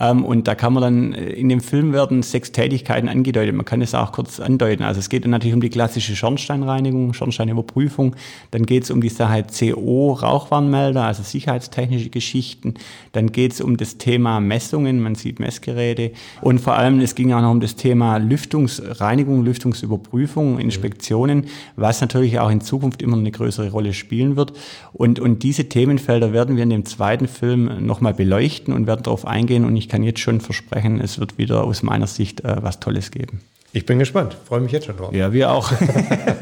Ähm, 0.00 0.24
und 0.24 0.48
da 0.48 0.54
kann 0.54 0.72
man 0.72 0.82
dann, 0.82 1.14
äh, 1.14 1.30
in 1.30 1.48
dem 1.48 1.60
Film 1.60 1.92
werden 1.92 2.22
sechs 2.22 2.50
Tätigkeiten 2.50 3.08
angedeutet, 3.08 3.54
man 3.54 3.64
kann 3.64 3.82
es 3.82 3.94
auch 3.94 4.10
kurz 4.10 4.40
andeuten. 4.40 4.82
Also 4.82 4.98
es 4.98 5.08
geht 5.08 5.24
dann 5.24 5.30
natürlich 5.30 5.54
um 5.54 5.60
die 5.60 5.70
klassische 5.70 6.16
Schornsteinreinigung, 6.16 7.14
Schornsteinüberprüfung, 7.14 8.16
dann 8.50 8.66
geht 8.66 8.82
es 8.82 8.90
um 8.90 9.00
die 9.00 9.07
Sache 9.08 9.30
halt 9.30 9.58
CO, 9.58 10.12
Rauchwarnmelder, 10.12 11.04
also 11.04 11.22
sicherheitstechnische 11.22 12.10
Geschichten. 12.10 12.74
Dann 13.12 13.32
geht 13.32 13.52
es 13.52 13.60
um 13.60 13.76
das 13.76 13.98
Thema 13.98 14.40
Messungen, 14.40 15.00
man 15.00 15.14
sieht 15.14 15.40
Messgeräte. 15.40 16.12
Und 16.40 16.60
vor 16.60 16.74
allem, 16.74 17.00
es 17.00 17.14
ging 17.14 17.32
auch 17.32 17.40
noch 17.40 17.50
um 17.50 17.60
das 17.60 17.76
Thema 17.76 18.18
Lüftungsreinigung, 18.18 19.44
Lüftungsüberprüfung, 19.44 20.58
Inspektionen, 20.58 21.44
was 21.76 22.00
natürlich 22.00 22.38
auch 22.38 22.50
in 22.50 22.60
Zukunft 22.60 23.02
immer 23.02 23.16
eine 23.16 23.30
größere 23.30 23.70
Rolle 23.70 23.92
spielen 23.92 24.36
wird. 24.36 24.52
Und, 24.92 25.20
und 25.20 25.42
diese 25.42 25.68
Themenfelder 25.68 26.32
werden 26.32 26.56
wir 26.56 26.62
in 26.62 26.70
dem 26.70 26.84
zweiten 26.84 27.28
Film 27.28 27.84
nochmal 27.84 28.14
beleuchten 28.14 28.74
und 28.74 28.86
werden 28.86 29.02
darauf 29.02 29.26
eingehen. 29.26 29.64
Und 29.64 29.76
ich 29.76 29.88
kann 29.88 30.02
jetzt 30.02 30.20
schon 30.20 30.40
versprechen, 30.40 31.00
es 31.00 31.18
wird 31.18 31.38
wieder 31.38 31.64
aus 31.64 31.82
meiner 31.82 32.06
Sicht 32.06 32.44
äh, 32.44 32.56
was 32.62 32.80
Tolles 32.80 33.10
geben. 33.10 33.40
Ich 33.72 33.84
bin 33.84 33.98
gespannt, 33.98 34.36
freue 34.46 34.60
mich 34.60 34.72
jetzt 34.72 34.86
schon 34.86 34.96
drauf. 34.96 35.14
Ja, 35.14 35.32
wir 35.32 35.50
auch. 35.50 35.72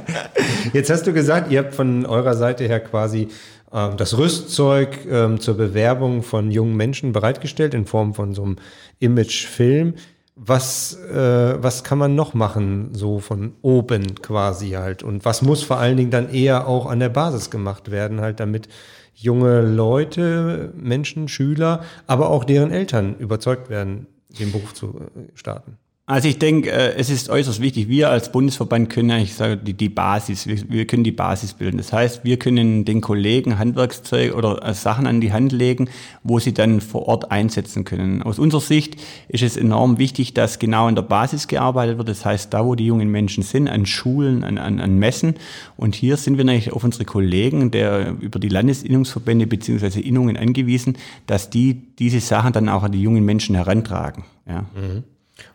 jetzt 0.72 0.90
hast 0.90 1.06
du 1.06 1.12
gesagt, 1.12 1.50
ihr 1.50 1.58
habt 1.58 1.74
von 1.74 2.06
eurer 2.06 2.34
Seite 2.34 2.64
her 2.64 2.80
quasi 2.80 3.28
ähm, 3.72 3.96
das 3.96 4.16
Rüstzeug 4.16 5.04
ähm, 5.10 5.40
zur 5.40 5.56
Bewerbung 5.56 6.22
von 6.22 6.50
jungen 6.50 6.76
Menschen 6.76 7.12
bereitgestellt 7.12 7.74
in 7.74 7.84
Form 7.86 8.14
von 8.14 8.34
so 8.34 8.42
einem 8.44 8.56
Imagefilm. 9.00 9.94
Was, 10.38 10.94
äh, 11.00 11.62
was 11.62 11.82
kann 11.82 11.98
man 11.98 12.14
noch 12.14 12.34
machen, 12.34 12.90
so 12.92 13.20
von 13.20 13.54
oben 13.62 14.16
quasi 14.16 14.70
halt? 14.72 15.02
Und 15.02 15.24
was 15.24 15.40
muss 15.40 15.62
vor 15.62 15.78
allen 15.78 15.96
Dingen 15.96 16.10
dann 16.10 16.28
eher 16.28 16.68
auch 16.68 16.86
an 16.86 17.00
der 17.00 17.08
Basis 17.08 17.50
gemacht 17.50 17.90
werden, 17.90 18.20
halt, 18.20 18.38
damit 18.38 18.68
junge 19.14 19.62
Leute, 19.62 20.74
Menschen, 20.76 21.28
Schüler, 21.28 21.82
aber 22.06 22.28
auch 22.28 22.44
deren 22.44 22.70
Eltern 22.70 23.16
überzeugt 23.18 23.70
werden, 23.70 24.06
den 24.28 24.52
Beruf 24.52 24.74
zu 24.74 25.00
äh, 25.00 25.20
starten? 25.34 25.78
Also 26.08 26.28
ich 26.28 26.38
denke, 26.38 26.70
äh, 26.70 26.94
es 26.94 27.10
ist 27.10 27.30
äußerst 27.30 27.60
wichtig. 27.60 27.88
Wir 27.88 28.10
als 28.10 28.30
Bundesverband 28.30 28.90
können 28.90 29.10
eigentlich 29.10 29.34
sagen, 29.34 29.62
die, 29.64 29.74
die 29.74 29.88
Basis, 29.88 30.46
wir, 30.46 30.56
wir, 30.70 30.86
können 30.86 31.02
die 31.02 31.10
Basis 31.10 31.54
bilden. 31.54 31.78
Das 31.78 31.92
heißt, 31.92 32.22
wir 32.22 32.38
können 32.38 32.84
den 32.84 33.00
Kollegen 33.00 33.58
Handwerkszeug 33.58 34.36
oder 34.36 34.64
äh, 34.64 34.72
Sachen 34.72 35.08
an 35.08 35.20
die 35.20 35.32
Hand 35.32 35.50
legen, 35.50 35.90
wo 36.22 36.38
sie 36.38 36.54
dann 36.54 36.80
vor 36.80 37.08
Ort 37.08 37.32
einsetzen 37.32 37.82
können. 37.82 38.22
Aus 38.22 38.38
unserer 38.38 38.60
Sicht 38.60 38.94
ist 39.26 39.42
es 39.42 39.56
enorm 39.56 39.98
wichtig, 39.98 40.32
dass 40.32 40.60
genau 40.60 40.86
in 40.86 40.94
der 40.94 41.02
Basis 41.02 41.48
gearbeitet 41.48 41.98
wird. 41.98 42.08
Das 42.08 42.24
heißt, 42.24 42.54
da, 42.54 42.64
wo 42.64 42.76
die 42.76 42.86
jungen 42.86 43.10
Menschen 43.10 43.42
sind, 43.42 43.66
an 43.66 43.84
Schulen, 43.84 44.44
an, 44.44 44.58
an, 44.58 44.78
an 44.78 45.00
Messen. 45.00 45.34
Und 45.76 45.96
hier 45.96 46.16
sind 46.18 46.38
wir 46.38 46.44
natürlich 46.44 46.72
auf 46.72 46.84
unsere 46.84 47.04
Kollegen, 47.04 47.72
der 47.72 48.14
über 48.20 48.38
die 48.38 48.48
Landesinnungsverbände 48.48 49.48
beziehungsweise 49.48 50.00
Innungen 50.00 50.36
angewiesen, 50.36 50.98
dass 51.26 51.50
die 51.50 51.82
diese 51.98 52.20
Sachen 52.20 52.52
dann 52.52 52.68
auch 52.68 52.84
an 52.84 52.92
die 52.92 53.02
jungen 53.02 53.24
Menschen 53.24 53.56
herantragen. 53.56 54.22
Ja. 54.46 54.66
Mhm. 54.72 55.02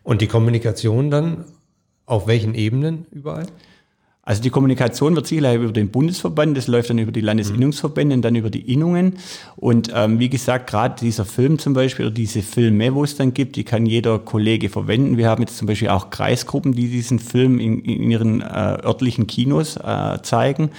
Und 0.03 0.21
die 0.21 0.27
Kommunikation 0.27 1.09
dann 1.11 1.45
auf 2.05 2.27
welchen 2.27 2.55
Ebenen 2.55 3.05
überall? 3.11 3.47
Also 4.23 4.43
die 4.43 4.51
Kommunikation 4.51 5.15
wird 5.15 5.25
sicherlich 5.25 5.55
über 5.55 5.73
den 5.73 5.89
Bundesverband, 5.89 6.55
das 6.55 6.67
läuft 6.67 6.91
dann 6.91 6.99
über 6.99 7.11
die 7.11 7.21
Landesinnungsverbände 7.21 8.15
und 8.15 8.21
dann 8.21 8.35
über 8.35 8.51
die 8.51 8.71
Innungen. 8.71 9.17
Und 9.55 9.91
ähm, 9.95 10.19
wie 10.19 10.29
gesagt, 10.29 10.69
gerade 10.69 10.93
dieser 11.01 11.25
Film 11.25 11.57
zum 11.57 11.73
Beispiel 11.73 12.05
oder 12.05 12.13
diese 12.13 12.43
Filme, 12.43 12.93
wo 12.93 13.03
es 13.03 13.15
dann 13.15 13.33
gibt, 13.33 13.55
die 13.55 13.63
kann 13.63 13.87
jeder 13.87 14.19
Kollege 14.19 14.69
verwenden. 14.69 15.17
Wir 15.17 15.27
haben 15.27 15.41
jetzt 15.41 15.57
zum 15.57 15.67
Beispiel 15.67 15.89
auch 15.89 16.11
Kreisgruppen, 16.11 16.73
die 16.73 16.87
diesen 16.87 17.17
Film 17.17 17.59
in, 17.59 17.79
in 17.79 18.11
ihren 18.11 18.41
äh, 18.41 18.45
örtlichen 18.45 19.25
Kinos 19.25 19.77
äh, 19.77 20.19
zeigen. 20.21 20.69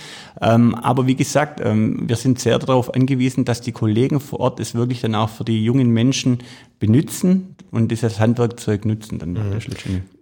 Ähm, 0.40 0.76
aber 0.76 1.08
wie 1.08 1.16
gesagt, 1.16 1.61
ähm, 1.64 2.08
wir 2.08 2.16
sind 2.16 2.38
sehr 2.38 2.61
darauf 2.61 2.94
angewiesen, 2.94 3.44
dass 3.44 3.61
die 3.61 3.72
Kollegen 3.72 4.20
vor 4.20 4.38
Ort 4.38 4.61
es 4.61 4.76
wirklich 4.76 5.00
dann 5.00 5.16
auch 5.16 5.30
für 5.30 5.44
die 5.44 5.64
jungen 5.64 5.90
Menschen 5.90 6.38
benutzen 6.82 7.54
und 7.70 7.92
dieses 7.92 8.18
Handwerkzeug 8.18 8.84
nutzen 8.84 9.20
dann 9.20 9.34
mhm. 9.34 9.56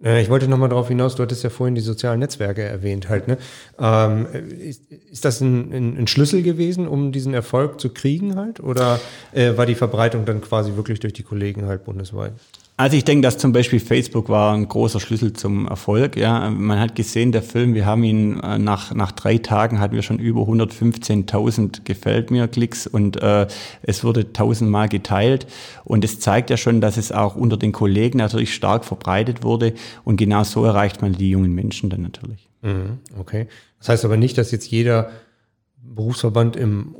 Ich 0.03 0.29
wollte 0.29 0.47
nochmal 0.47 0.69
darauf 0.69 0.87
hinaus, 0.89 1.15
du 1.15 1.23
hattest 1.23 1.43
ja 1.43 1.49
vorhin 1.49 1.73
die 1.73 1.81
sozialen 1.81 2.19
Netzwerke 2.19 2.61
erwähnt 2.61 3.09
halt. 3.11 3.27
Ne? 3.27 3.37
Ähm, 3.79 4.25
ist, 4.59 4.91
ist, 4.91 5.25
das 5.25 5.41
ein, 5.41 5.71
ein, 5.71 5.97
ein, 5.99 6.07
Schlüssel 6.07 6.41
gewesen, 6.41 6.87
um 6.87 7.11
diesen 7.11 7.33
Erfolg 7.33 7.79
zu 7.79 7.89
kriegen 7.89 8.35
halt? 8.35 8.59
Oder 8.59 8.99
äh, 9.33 9.55
war 9.57 9.67
die 9.67 9.75
Verbreitung 9.75 10.25
dann 10.25 10.41
quasi 10.41 10.75
wirklich 10.75 10.99
durch 10.99 11.13
die 11.13 11.23
Kollegen 11.23 11.65
halt 11.65 11.85
bundesweit? 11.85 12.33
Also 12.77 12.97
ich 12.97 13.03
denke, 13.03 13.21
dass 13.21 13.37
zum 13.37 13.51
Beispiel 13.51 13.79
Facebook 13.79 14.27
war 14.27 14.55
ein 14.55 14.67
großer 14.67 14.99
Schlüssel 14.99 15.33
zum 15.33 15.67
Erfolg. 15.67 16.17
Ja, 16.17 16.49
man 16.49 16.79
hat 16.79 16.95
gesehen, 16.95 17.31
der 17.31 17.43
Film, 17.43 17.75
wir 17.75 17.85
haben 17.85 18.03
ihn 18.03 18.39
äh, 18.39 18.57
nach, 18.57 18.93
nach 18.95 19.11
drei 19.11 19.37
Tagen 19.37 19.79
hatten 19.79 19.93
wir 19.93 20.01
schon 20.01 20.17
über 20.17 20.41
115.000 20.41 21.83
gefällt 21.83 22.31
mir 22.31 22.47
Klicks 22.47 22.87
und 22.87 23.21
äh, 23.21 23.45
es 23.83 24.03
wurde 24.03 24.33
tausendmal 24.33 24.89
geteilt. 24.89 25.45
Und 25.83 26.03
es 26.03 26.19
zeigt 26.19 26.49
ja 26.49 26.57
schon, 26.57 26.81
dass 26.81 26.97
es 26.97 27.11
auch 27.11 27.35
unter 27.35 27.57
den 27.57 27.71
Kollegen 27.71 28.17
natürlich 28.17 28.53
stark 28.53 28.83
verbreitet 28.83 29.43
wurde. 29.43 29.73
Und 30.03 30.17
genau 30.17 30.43
so 30.43 30.65
erreicht 30.65 31.03
man 31.03 31.13
die 31.13 31.29
jungen 31.29 31.53
Menschen 31.53 31.91
dann 31.91 32.01
natürlich. 32.01 32.49
Mhm, 32.63 32.97
okay. 33.19 33.47
Das 33.77 33.89
heißt 33.89 34.05
aber 34.05 34.17
nicht, 34.17 34.37
dass 34.39 34.51
jetzt 34.51 34.71
jeder 34.71 35.11
Berufsverband 35.83 36.55
im 36.55 36.95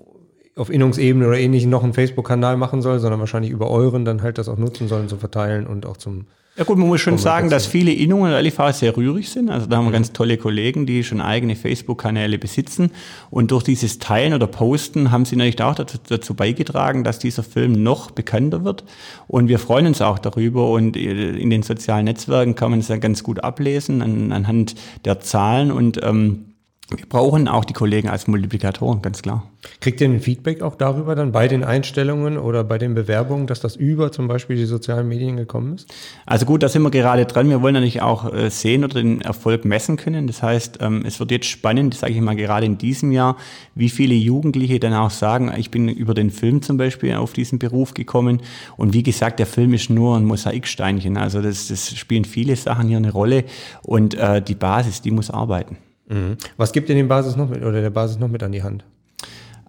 auf 0.61 0.69
Innungsebene 0.69 1.27
oder 1.27 1.39
ähnlich 1.39 1.65
noch 1.65 1.83
einen 1.83 1.93
Facebook-Kanal 1.93 2.55
machen 2.55 2.81
soll, 2.81 2.99
sondern 2.99 3.19
wahrscheinlich 3.19 3.51
über 3.51 3.69
euren 3.69 4.05
dann 4.05 4.21
halt 4.21 4.37
das 4.37 4.47
auch 4.47 4.57
nutzen 4.57 4.87
sollen, 4.87 5.09
zu 5.09 5.17
verteilen 5.17 5.65
und 5.65 5.85
auch 5.85 5.97
zum 5.97 6.25
ja 6.57 6.65
gut, 6.65 6.77
man 6.77 6.89
muss 6.89 6.99
schon 6.99 7.17
sagen, 7.17 7.49
dass 7.49 7.65
viele 7.65 7.93
Innungen 7.93 8.33
in 8.33 8.43
LIV 8.43 8.73
sehr 8.73 8.95
rührig 8.97 9.29
sind. 9.29 9.49
Also 9.49 9.67
da 9.67 9.77
haben 9.77 9.85
wir 9.85 9.91
ganz 9.93 10.11
tolle 10.11 10.37
Kollegen, 10.37 10.85
die 10.85 11.01
schon 11.01 11.21
eigene 11.21 11.55
Facebook-Kanäle 11.55 12.37
besitzen. 12.37 12.91
Und 13.29 13.51
durch 13.51 13.63
dieses 13.63 13.99
Teilen 13.99 14.33
oder 14.33 14.47
Posten 14.47 15.11
haben 15.11 15.23
sie 15.23 15.37
natürlich 15.37 15.61
auch 15.61 15.75
dazu, 15.75 15.97
dazu, 16.09 16.33
beigetragen, 16.33 17.05
dass 17.05 17.19
dieser 17.19 17.43
Film 17.43 17.81
noch 17.81 18.11
bekannter 18.11 18.65
wird. 18.65 18.83
Und 19.29 19.47
wir 19.47 19.59
freuen 19.59 19.87
uns 19.87 20.01
auch 20.01 20.19
darüber. 20.19 20.69
Und 20.71 20.97
in 20.97 21.49
den 21.49 21.63
sozialen 21.63 22.03
Netzwerken 22.03 22.55
kann 22.55 22.71
man 22.71 22.81
es 22.81 22.89
ja 22.89 22.97
ganz 22.97 23.23
gut 23.23 23.41
ablesen 23.41 24.01
an, 24.01 24.33
anhand 24.33 24.75
der 25.05 25.21
Zahlen. 25.21 25.71
Und 25.71 26.03
ähm, 26.03 26.50
wir 26.95 27.05
brauchen 27.05 27.47
auch 27.47 27.63
die 27.63 27.73
Kollegen 27.73 28.09
als 28.09 28.27
Multiplikatoren, 28.27 29.01
ganz 29.01 29.21
klar. 29.21 29.49
Kriegt 29.79 30.01
ihr 30.01 30.09
ein 30.09 30.19
Feedback 30.19 30.61
auch 30.61 30.75
darüber 30.75 31.15
dann 31.15 31.31
bei 31.31 31.47
den 31.47 31.63
Einstellungen 31.63 32.37
oder 32.37 32.63
bei 32.63 32.77
den 32.77 32.95
Bewerbungen, 32.95 33.47
dass 33.47 33.61
das 33.61 33.75
über 33.75 34.11
zum 34.11 34.27
Beispiel 34.27 34.57
die 34.57 34.65
sozialen 34.65 35.07
Medien 35.07 35.37
gekommen 35.37 35.75
ist? 35.75 35.87
Also 36.25 36.45
gut, 36.45 36.63
da 36.63 36.69
sind 36.69 36.81
wir 36.81 36.91
gerade 36.91 37.25
dran. 37.25 37.49
Wir 37.49 37.61
wollen 37.61 37.75
natürlich 37.75 38.01
auch 38.01 38.33
äh, 38.33 38.49
sehen 38.49 38.83
oder 38.83 38.95
den 38.95 39.21
Erfolg 39.21 39.63
messen 39.63 39.97
können. 39.97 40.27
Das 40.27 40.43
heißt, 40.43 40.79
ähm, 40.81 41.03
es 41.05 41.19
wird 41.19 41.31
jetzt 41.31 41.45
spannend, 41.45 41.93
sage 41.93 42.13
ich 42.13 42.21
mal 42.21 42.35
gerade 42.35 42.65
in 42.65 42.77
diesem 42.77 43.11
Jahr, 43.11 43.37
wie 43.75 43.89
viele 43.89 44.15
Jugendliche 44.15 44.79
dann 44.79 44.93
auch 44.93 45.11
sagen, 45.11 45.53
ich 45.55 45.71
bin 45.71 45.87
über 45.87 46.13
den 46.13 46.29
Film 46.29 46.61
zum 46.61 46.77
Beispiel 46.77 47.13
auf 47.15 47.33
diesen 47.33 47.59
Beruf 47.59 47.93
gekommen. 47.93 48.41
Und 48.77 48.93
wie 48.93 49.03
gesagt, 49.03 49.39
der 49.39 49.47
Film 49.47 49.73
ist 49.73 49.89
nur 49.89 50.17
ein 50.17 50.25
Mosaiksteinchen. 50.25 51.17
Also 51.17 51.41
das, 51.41 51.67
das 51.67 51.95
spielen 51.95 52.25
viele 52.25 52.55
Sachen 52.55 52.87
hier 52.87 52.97
eine 52.97 53.11
Rolle 53.11 53.45
und 53.83 54.15
äh, 54.15 54.41
die 54.41 54.55
Basis, 54.55 55.01
die 55.01 55.11
muss 55.11 55.29
arbeiten. 55.29 55.77
Mhm. 56.11 56.37
Was 56.57 56.73
gibt 56.73 56.89
ihr 56.89 56.95
den 56.95 57.07
Basis 57.07 57.35
noch 57.35 57.49
mit 57.49 57.63
oder 57.63 57.81
der 57.81 57.89
Basis 57.89 58.19
noch 58.19 58.27
mit 58.27 58.43
an 58.43 58.51
die 58.51 58.63
Hand? 58.63 58.83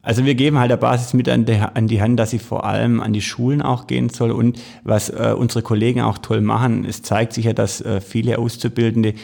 Also 0.02 0.24
wir 0.24 0.34
geben 0.34 0.58
halt 0.58 0.70
der 0.70 0.76
Basis 0.76 1.14
mit 1.14 1.28
an 1.28 1.44
die, 1.44 1.54
an 1.54 1.86
die 1.86 2.02
Hand, 2.02 2.18
dass 2.18 2.30
sie 2.30 2.40
vor 2.40 2.64
allem 2.64 3.00
an 3.00 3.12
die 3.12 3.22
Schulen 3.22 3.62
auch 3.62 3.86
gehen 3.86 4.08
soll. 4.08 4.32
Und 4.32 4.60
was 4.82 5.08
äh, 5.08 5.34
unsere 5.36 5.62
Kollegen 5.62 6.00
auch 6.00 6.18
toll 6.18 6.40
machen, 6.40 6.84
es 6.84 7.02
zeigt 7.02 7.32
sich 7.32 7.44
ja, 7.44 7.52
dass 7.52 7.80
äh, 7.80 8.00
viele 8.00 8.38
Auszubildende 8.38 9.14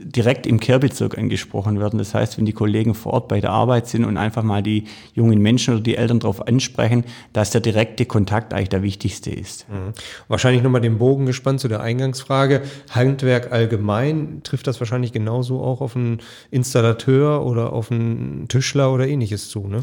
direkt 0.00 0.46
im 0.46 0.60
Kehrbezirk 0.60 1.18
angesprochen 1.18 1.80
werden. 1.80 1.98
Das 1.98 2.14
heißt, 2.14 2.38
wenn 2.38 2.46
die 2.46 2.52
Kollegen 2.52 2.94
vor 2.94 3.14
Ort 3.14 3.28
bei 3.28 3.40
der 3.40 3.50
Arbeit 3.50 3.86
sind 3.88 4.04
und 4.04 4.16
einfach 4.16 4.42
mal 4.42 4.62
die 4.62 4.84
jungen 5.14 5.40
Menschen 5.40 5.74
oder 5.74 5.82
die 5.82 5.96
Eltern 5.96 6.20
darauf 6.20 6.46
ansprechen, 6.46 7.04
dass 7.32 7.50
der 7.50 7.60
direkte 7.60 8.06
Kontakt 8.06 8.54
eigentlich 8.54 8.68
der 8.68 8.82
wichtigste 8.82 9.30
ist. 9.30 9.68
Mhm. 9.68 9.92
Wahrscheinlich 10.28 10.62
nochmal 10.62 10.80
den 10.80 10.98
Bogen 10.98 11.26
gespannt 11.26 11.60
zu 11.60 11.68
der 11.68 11.80
Eingangsfrage. 11.80 12.62
Handwerk 12.90 13.52
allgemein 13.52 14.42
trifft 14.44 14.66
das 14.66 14.80
wahrscheinlich 14.80 15.12
genauso 15.12 15.62
auch 15.62 15.80
auf 15.80 15.96
einen 15.96 16.18
Installateur 16.50 17.44
oder 17.44 17.72
auf 17.72 17.90
einen 17.90 18.46
Tischler 18.48 18.92
oder 18.92 19.08
ähnliches 19.08 19.48
zu, 19.48 19.66
ne? 19.66 19.80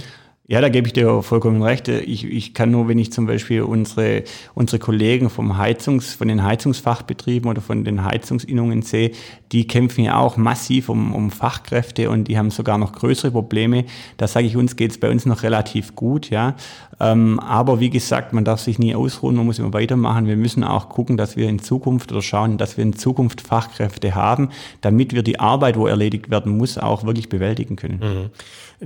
Ja, 0.47 0.61
da 0.61 0.69
gebe 0.69 0.85
ich 0.85 0.93
dir 0.93 1.23
vollkommen 1.23 1.63
recht. 1.63 1.87
Ich, 1.87 2.23
ich 2.23 2.53
kann 2.53 2.69
nur, 2.69 2.87
wenn 2.87 2.99
ich 2.99 3.11
zum 3.11 3.25
Beispiel 3.25 3.63
unsere, 3.63 4.23
unsere 4.53 4.77
Kollegen 4.77 5.31
vom 5.31 5.57
Heizungs, 5.57 6.13
von 6.13 6.27
den 6.27 6.43
Heizungsfachbetrieben 6.43 7.49
oder 7.49 7.61
von 7.61 7.83
den 7.83 8.03
Heizungsinnungen 8.03 8.83
sehe, 8.83 9.11
die 9.51 9.65
kämpfen 9.67 10.03
ja 10.03 10.19
auch 10.19 10.37
massiv 10.37 10.89
um, 10.89 11.15
um 11.15 11.31
Fachkräfte 11.31 12.11
und 12.11 12.27
die 12.27 12.37
haben 12.37 12.51
sogar 12.51 12.77
noch 12.77 12.93
größere 12.93 13.31
Probleme. 13.31 13.85
Da 14.17 14.27
sage 14.27 14.45
ich, 14.45 14.55
uns 14.55 14.75
geht 14.75 14.91
es 14.91 14.99
bei 14.99 15.09
uns 15.09 15.25
noch 15.25 15.41
relativ 15.41 15.95
gut, 15.95 16.29
ja. 16.29 16.55
Ähm, 16.99 17.39
aber 17.39 17.79
wie 17.79 17.89
gesagt, 17.89 18.31
man 18.31 18.45
darf 18.45 18.59
sich 18.59 18.77
nie 18.77 18.93
ausruhen, 18.93 19.35
man 19.35 19.47
muss 19.47 19.57
immer 19.57 19.73
weitermachen. 19.73 20.27
Wir 20.27 20.37
müssen 20.37 20.63
auch 20.63 20.89
gucken, 20.89 21.17
dass 21.17 21.35
wir 21.35 21.49
in 21.49 21.57
Zukunft 21.57 22.11
oder 22.11 22.21
schauen, 22.21 22.59
dass 22.59 22.77
wir 22.77 22.83
in 22.83 22.93
Zukunft 22.93 23.41
Fachkräfte 23.41 24.13
haben, 24.13 24.49
damit 24.81 25.13
wir 25.13 25.23
die 25.23 25.39
Arbeit, 25.39 25.75
wo 25.75 25.87
erledigt 25.87 26.29
werden 26.29 26.55
muss, 26.55 26.77
auch 26.77 27.03
wirklich 27.03 27.29
bewältigen 27.29 27.77
können. 27.77 27.99
Mhm. 27.99 28.29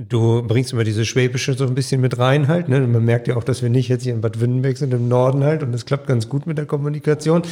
Du 0.08 0.42
bringst 0.42 0.72
immer 0.72 0.84
diese 0.84 1.04
Schwäbische 1.04 1.54
so 1.54 1.66
ein 1.66 1.74
bisschen 1.74 2.00
mit 2.00 2.18
rein 2.18 2.48
halt. 2.48 2.68
Ne? 2.68 2.80
Man 2.80 3.04
merkt 3.04 3.28
ja 3.28 3.36
auch, 3.36 3.44
dass 3.44 3.60
wir 3.60 3.68
nicht 3.68 3.88
jetzt 3.88 4.04
hier 4.04 4.14
in 4.14 4.22
Bad 4.22 4.40
Württemberg 4.40 4.78
sind, 4.78 4.94
im 4.94 5.08
Norden 5.08 5.44
halt. 5.44 5.62
Und 5.62 5.74
es 5.74 5.84
klappt 5.84 6.06
ganz 6.06 6.28
gut 6.28 6.46
mit 6.46 6.56
der 6.56 6.64
Kommunikation. 6.64 7.42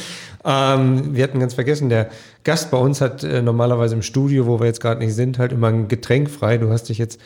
Ähm, 0.43 1.15
wir 1.15 1.23
hatten 1.23 1.39
ganz 1.39 1.53
vergessen, 1.53 1.89
der 1.89 2.09
Gast 2.43 2.71
bei 2.71 2.77
uns 2.77 3.01
hat 3.01 3.23
äh, 3.23 3.41
normalerweise 3.43 3.93
im 3.93 4.01
Studio, 4.01 4.47
wo 4.47 4.59
wir 4.59 4.65
jetzt 4.65 4.81
gerade 4.81 4.99
nicht 4.99 5.13
sind, 5.13 5.37
halt 5.37 5.51
immer 5.51 5.67
ein 5.67 5.87
Getränk 5.89 6.29
frei. 6.29 6.57
Du 6.57 6.69
hast 6.69 6.89
dich 6.89 6.97
jetzt 6.97 7.19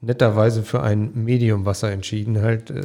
netterweise 0.00 0.62
für 0.62 0.80
ein 0.80 1.10
Medium-Wasser 1.14 1.90
entschieden. 1.90 2.40
Halt, 2.40 2.70
äh, 2.70 2.82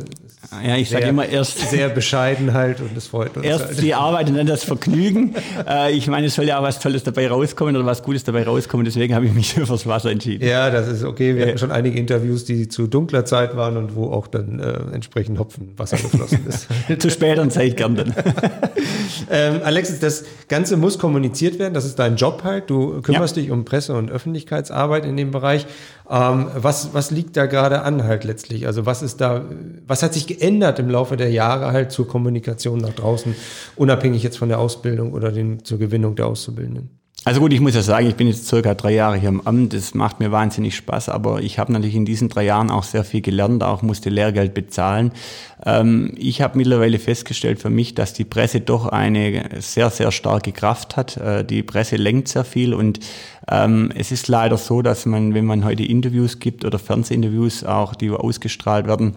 ja, 0.67 0.77
ich 0.77 0.89
sage 0.89 1.05
immer 1.05 1.27
erst 1.27 1.69
sehr 1.69 1.89
bescheiden 1.89 2.53
halt 2.53 2.81
und 2.81 2.97
es 2.97 3.05
freut 3.05 3.37
uns. 3.37 3.45
Erst 3.45 3.65
halt. 3.65 3.81
die 3.83 3.93
Arbeit 3.93 4.29
und 4.29 4.35
dann 4.35 4.47
das 4.47 4.63
Vergnügen. 4.63 5.35
äh, 5.67 5.91
ich 5.91 6.07
meine, 6.07 6.25
es 6.25 6.33
soll 6.33 6.45
ja 6.45 6.57
auch 6.57 6.63
was 6.63 6.79
Tolles 6.79 7.03
dabei 7.03 7.27
rauskommen 7.27 7.75
oder 7.75 7.85
was 7.85 8.01
Gutes 8.01 8.23
dabei 8.23 8.43
rauskommen. 8.43 8.83
Deswegen 8.83 9.13
habe 9.13 9.27
ich 9.27 9.33
mich 9.33 9.53
fürs 9.53 9.85
Wasser 9.85 10.09
entschieden. 10.09 10.47
Ja, 10.47 10.71
das 10.71 10.87
ist 10.87 11.03
okay. 11.03 11.35
Wir 11.35 11.41
ja. 11.41 11.47
hatten 11.49 11.59
schon 11.59 11.71
einige 11.71 11.99
Interviews, 11.99 12.45
die 12.45 12.67
zu 12.67 12.87
dunkler 12.87 13.25
Zeit 13.25 13.55
waren 13.55 13.77
und 13.77 13.95
wo 13.95 14.09
auch 14.09 14.25
dann 14.25 14.59
äh, 14.59 14.73
entsprechend 14.91 15.37
Hopfenwasser 15.37 15.97
geflossen 15.97 16.47
ist. 16.47 16.67
zu 16.99 17.11
späteren 17.11 17.51
Zeit 17.51 17.77
gern 17.77 17.95
dann. 17.95 18.15
ähm, 19.29 19.61
Alexis, 19.63 19.99
das 19.99 20.25
Ganze 20.47 20.77
muss 20.77 20.97
kommuniziert 20.97 21.59
werden. 21.59 21.75
Das 21.75 21.85
ist 21.85 21.99
dein 21.99 22.15
Job 22.15 22.43
halt. 22.43 22.71
Du 22.71 23.03
kümmerst 23.03 23.35
ja. 23.35 23.43
dich 23.43 23.51
um 23.51 23.65
Presse- 23.65 23.93
und 23.93 24.09
Öffentlichkeitsarbeit 24.09 25.05
in 25.05 25.15
dem 25.15 25.29
Bereich. 25.29 25.67
Ähm, 26.13 26.47
was, 26.53 26.93
was 26.93 27.09
liegt 27.09 27.35
da 27.37 27.47
gerade 27.47 27.81
an 27.81 28.03
halt 28.03 28.23
letztlich? 28.23 28.67
Also 28.67 28.85
was 28.85 29.01
ist 29.01 29.19
da, 29.19 29.45
was 29.87 30.03
hat 30.03 30.13
sich 30.13 30.27
geändert 30.27 30.77
im 30.77 30.87
Laufe 30.87 31.17
der 31.17 31.31
Jahre 31.31 31.71
halt 31.71 31.91
zur 31.91 32.07
Kommunikation 32.07 32.77
nach 32.77 32.93
draußen, 32.93 33.35
unabhängig 33.75 34.21
jetzt 34.21 34.37
von 34.37 34.49
der 34.49 34.59
Ausbildung 34.59 35.13
oder 35.13 35.31
den, 35.31 35.65
zur 35.65 35.79
Gewinnung 35.79 36.15
der 36.15 36.27
Auszubildenden? 36.27 37.02
Also 37.25 37.39
gut, 37.39 37.53
ich 37.53 37.61
muss 37.61 37.73
ja 37.73 37.81
sagen, 37.81 38.05
ich 38.07 38.15
bin 38.15 38.27
jetzt 38.27 38.47
circa 38.47 38.73
drei 38.73 38.91
Jahre 38.91 39.15
hier 39.15 39.29
im 39.29 39.47
Amt. 39.47 39.73
Es 39.73 39.93
macht 39.93 40.19
mir 40.19 40.33
wahnsinnig 40.33 40.75
Spaß, 40.75 41.07
aber 41.07 41.41
ich 41.41 41.57
habe 41.57 41.71
natürlich 41.71 41.95
in 41.95 42.03
diesen 42.03 42.27
drei 42.27 42.43
Jahren 42.43 42.69
auch 42.69 42.83
sehr 42.83 43.05
viel 43.05 43.21
gelernt, 43.21 43.63
auch 43.63 43.81
musste 43.81 44.09
Lehrgeld 44.09 44.53
bezahlen. 44.53 45.13
Ähm, 45.65 46.13
ich 46.17 46.41
habe 46.41 46.57
mittlerweile 46.57 46.99
festgestellt 46.99 47.61
für 47.61 47.69
mich, 47.69 47.95
dass 47.95 48.11
die 48.11 48.25
Presse 48.25 48.59
doch 48.59 48.87
eine 48.87 49.49
sehr, 49.59 49.89
sehr 49.89 50.11
starke 50.11 50.51
Kraft 50.51 50.97
hat. 50.97 51.15
Äh, 51.15 51.45
die 51.45 51.63
Presse 51.63 51.95
lenkt 51.95 52.27
sehr 52.27 52.43
viel 52.43 52.73
und 52.73 52.99
ähm, 53.49 53.89
es 53.95 54.11
ist 54.11 54.27
leider 54.27 54.57
so, 54.57 54.81
dass 54.81 55.05
man, 55.05 55.33
wenn 55.33 55.45
man 55.45 55.63
heute 55.63 55.83
Interviews 55.83 56.39
gibt 56.39 56.65
oder 56.65 56.77
Fernsehinterviews 56.77 57.63
auch, 57.63 57.95
die 57.95 58.09
ausgestrahlt 58.09 58.85
werden, 58.85 59.15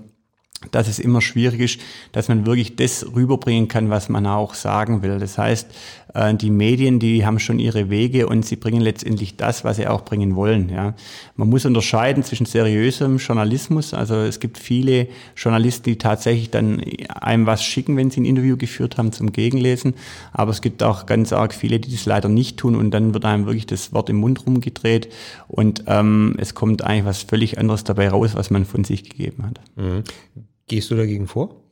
dass 0.71 0.89
es 0.89 0.99
immer 0.99 1.21
schwierig 1.21 1.61
ist, 1.61 1.81
dass 2.13 2.29
man 2.29 2.47
wirklich 2.47 2.77
das 2.77 3.07
rüberbringen 3.15 3.69
kann, 3.69 3.91
was 3.91 4.09
man 4.09 4.27
auch 4.27 4.55
sagen 4.55 5.03
will. 5.03 5.19
Das 5.19 5.39
heißt, 5.39 5.69
äh, 6.15 6.35
die 6.35 6.51
Medien, 6.51 6.99
die 6.99 7.27
haben 7.27 7.39
schon 7.39 7.59
ihre 7.59 7.91
Wege 7.91 8.27
und 8.27 8.45
sie 8.45 8.57
bringen 8.57 8.81
letztendlich 8.81 9.37
das, 9.37 9.65
was 9.65 9.77
sie 9.77 9.87
auch 9.87 10.03
bringen 10.03 10.35
wollen. 10.35 10.71
Ja. 10.71 10.95
Man 11.37 11.49
muss 11.49 11.67
unterscheiden 11.67 12.23
zwischen 12.25 12.47
seriösem 12.47 13.19
Journalismus. 13.19 13.93
Also 13.93 14.17
es 14.17 14.41
gibt 14.41 14.59
viele 14.59 15.09
Journalisten, 15.37 15.85
die 15.85 15.99
tatsächlich 15.99 16.51
dann 16.51 16.83
einem 17.09 17.47
was 17.47 17.63
schicken, 17.63 17.97
wenn 17.97 18.11
sie 18.11 18.21
ein 18.21 18.25
Interview 18.25 18.57
geführt 18.57 18.97
haben 18.99 19.13
zum 19.13 19.33
Gegenlesen. 19.33 19.95
Aber 20.33 20.51
es 20.51 20.63
gibt 20.63 20.83
auch 20.83 21.07
ganz 21.07 21.33
arg 21.33 21.55
viele, 21.55 21.79
die 21.79 21.91
das 21.91 22.07
leider 22.07 22.29
nicht 22.29 22.57
tun 22.57 22.77
und 22.77 22.91
dann 22.93 23.13
wird 23.13 23.25
einem 23.25 23.47
wirklich 23.47 23.67
das 23.67 23.93
Wort 23.93 24.09
im 24.09 24.17
Mund 24.17 24.47
rumgedreht 24.47 25.13
und 25.49 25.85
ähm, 25.87 26.35
es 26.39 26.55
kommt 26.55 26.83
eigentlich 26.83 27.05
was 27.05 27.23
völlig 27.23 27.59
anderes 27.59 27.85
dabei 27.85 28.09
raus, 28.09 28.35
was 28.35 28.51
man 28.51 28.65
von 28.65 28.85
sich 28.85 29.05
gegeben 29.09 29.45
hat. 29.45 29.61
Mhm. 29.77 30.05
Gehst 30.69 30.91
du 30.91 30.97
dagegen 30.97 31.27
vor? 31.27 31.63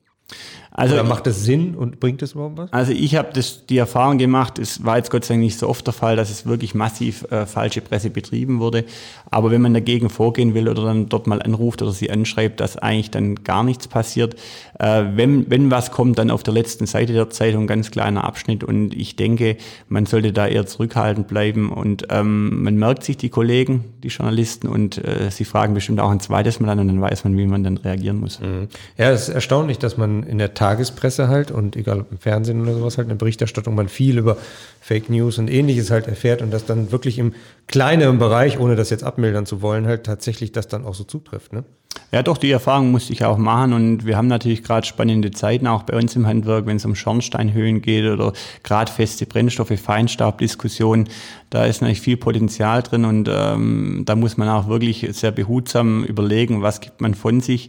Also 0.77 0.95
Oder 0.95 1.05
macht 1.05 1.29
es 1.29 1.45
Sinn 1.45 1.77
und 1.77 2.01
bringt 2.01 2.21
es 2.21 2.33
überhaupt 2.33 2.59
was? 2.59 2.73
Also 2.73 2.91
ich 2.91 3.15
habe 3.15 3.29
die 3.69 3.79
Erfahrung 3.79 4.19
gemacht, 4.19 4.59
es 4.59 4.85
war 4.85 4.97
jetzt 4.97 5.09
Gott 5.09 5.25
sei 5.25 5.35
Dank 5.35 5.45
nicht 5.45 5.57
so 5.57 5.69
oft 5.69 5.87
der 5.87 5.95
Fall, 5.95 6.17
dass 6.17 6.31
es 6.31 6.47
wirklich 6.47 6.75
massiv 6.75 7.31
äh, 7.31 7.47
falsche 7.47 7.81
Presse 7.81 8.11
betrieben 8.11 8.59
wurde. 8.59 8.85
Aber 9.31 9.53
wenn 9.53 9.63
man 9.63 9.73
dagegen 9.73 10.11
vorgehen 10.11 10.53
will 10.53 10.69
oder 10.69 10.83
dann 10.83 11.09
dort 11.09 11.29
mal 11.29 11.41
anruft 11.41 11.81
oder 11.81 11.93
sie 11.93 12.11
anschreibt, 12.11 12.59
dass 12.59 12.77
eigentlich 12.77 13.13
dann 13.13 13.37
gar 13.45 13.63
nichts 13.63 13.87
passiert, 13.87 14.35
äh, 14.81 15.05
wenn, 15.15 15.49
wenn 15.49 15.71
was 15.71 15.93
kommt, 15.93 16.19
dann 16.19 16.33
auf 16.33 16.43
der 16.43 16.55
letzten 16.55 16.87
Seite 16.87 17.13
der 17.13 17.31
Zeitung 17.31 17.69
ganz 17.69 17.93
kleiner 17.93 18.25
Abschnitt. 18.25 18.65
Und 18.65 18.95
ich 18.95 19.15
denke, 19.15 19.57
man 19.89 20.07
sollte 20.07 20.33
da 20.33 20.49
eher 20.49 20.67
zurückhaltend 20.67 21.29
bleiben. 21.29 21.71
Und 21.71 22.09
ähm, 22.11 22.65
man 22.65 22.75
merkt 22.75 23.05
sich 23.05 23.17
die 23.17 23.29
Kollegen, 23.29 23.85
die 24.03 24.09
Journalisten, 24.09 24.67
und 24.67 24.99
äh, 24.99 25.31
sie 25.31 25.45
fragen 25.45 25.73
bestimmt 25.73 26.01
auch 26.01 26.11
ein 26.11 26.19
zweites 26.19 26.59
Mal 26.59 26.71
an 26.71 26.81
und 26.81 26.89
dann 26.89 27.01
weiß 27.01 27.23
man, 27.23 27.37
wie 27.37 27.47
man 27.47 27.63
dann 27.63 27.77
reagieren 27.77 28.19
muss. 28.19 28.41
Mhm. 28.41 28.67
Ja, 28.99 29.13
es 29.13 29.29
ist 29.29 29.35
erstaunlich, 29.37 29.79
dass 29.79 29.97
man 29.97 30.25
in 30.25 30.39
der 30.39 30.53
Tat 30.55 30.64
Tagespresse 30.65 31.29
halt 31.29 31.51
und 31.51 31.77
egal 31.77 32.01
ob 32.01 32.11
im 32.11 32.17
Fernsehen 32.17 32.63
oder 32.63 32.73
sowas 32.73 32.97
halt, 32.97 33.09
eine 33.09 33.17
Berichterstattung, 33.17 33.75
man 33.75 33.89
viel 33.89 34.17
über 34.17 34.39
Fake 34.81 35.11
News 35.11 35.37
und 35.37 35.51
ähnliches 35.51 35.91
halt 35.91 36.09
erfährt 36.09 36.41
und 36.41 36.51
das 36.51 36.65
dann 36.65 36.91
wirklich 36.91 37.19
im 37.19 37.35
kleineren 37.67 38.19
Bereich, 38.19 38.59
ohne 38.59 38.75
das 38.75 38.89
jetzt 38.89 39.05
abmildern 39.05 39.45
zu 39.45 39.61
wollen, 39.61 39.87
halt 39.87 40.05
tatsächlich 40.05 40.53
das 40.53 40.67
dann 40.67 40.87
auch 40.87 40.95
so 40.95 41.05
zutrifft. 41.05 41.53
Ne? 41.53 41.65
Ja, 42.13 42.23
doch, 42.23 42.39
die 42.39 42.51
Erfahrung 42.51 42.93
musste 42.93 43.13
ich 43.13 43.27
auch 43.27 43.37
machen 43.37 43.75
und 43.75 44.07
wir 44.07 44.17
haben 44.17 44.27
natürlich 44.27 44.63
gerade 44.63 44.87
spannende 44.87 45.33
Zeiten 45.33 45.67
auch 45.67 45.83
bei 45.83 45.99
uns 45.99 46.17
im 46.17 46.27
Handwerk, 46.27 46.65
wenn 46.65 46.77
es 46.77 46.85
um 46.87 46.95
Schornsteinhöhen 46.95 47.83
geht 47.83 48.07
oder 48.07 48.33
gerade 48.63 48.91
feste 48.91 49.27
Brennstoffe, 49.27 49.79
Feinstabdiskussionen. 49.79 51.11
Da 51.51 51.67
ist 51.67 51.83
natürlich 51.83 52.01
viel 52.01 52.17
Potenzial 52.17 52.83
drin 52.83 53.05
und 53.05 53.29
ähm, 53.31 54.05
da 54.07 54.17
muss 54.17 54.39
man 54.39 54.49
auch 54.49 54.67
wirklich 54.67 55.07
sehr 55.13 55.31
behutsam 55.31 56.05
überlegen, 56.05 56.63
was 56.63 56.81
gibt 56.81 57.03
man 57.03 57.15
von 57.15 57.41
sich. 57.41 57.69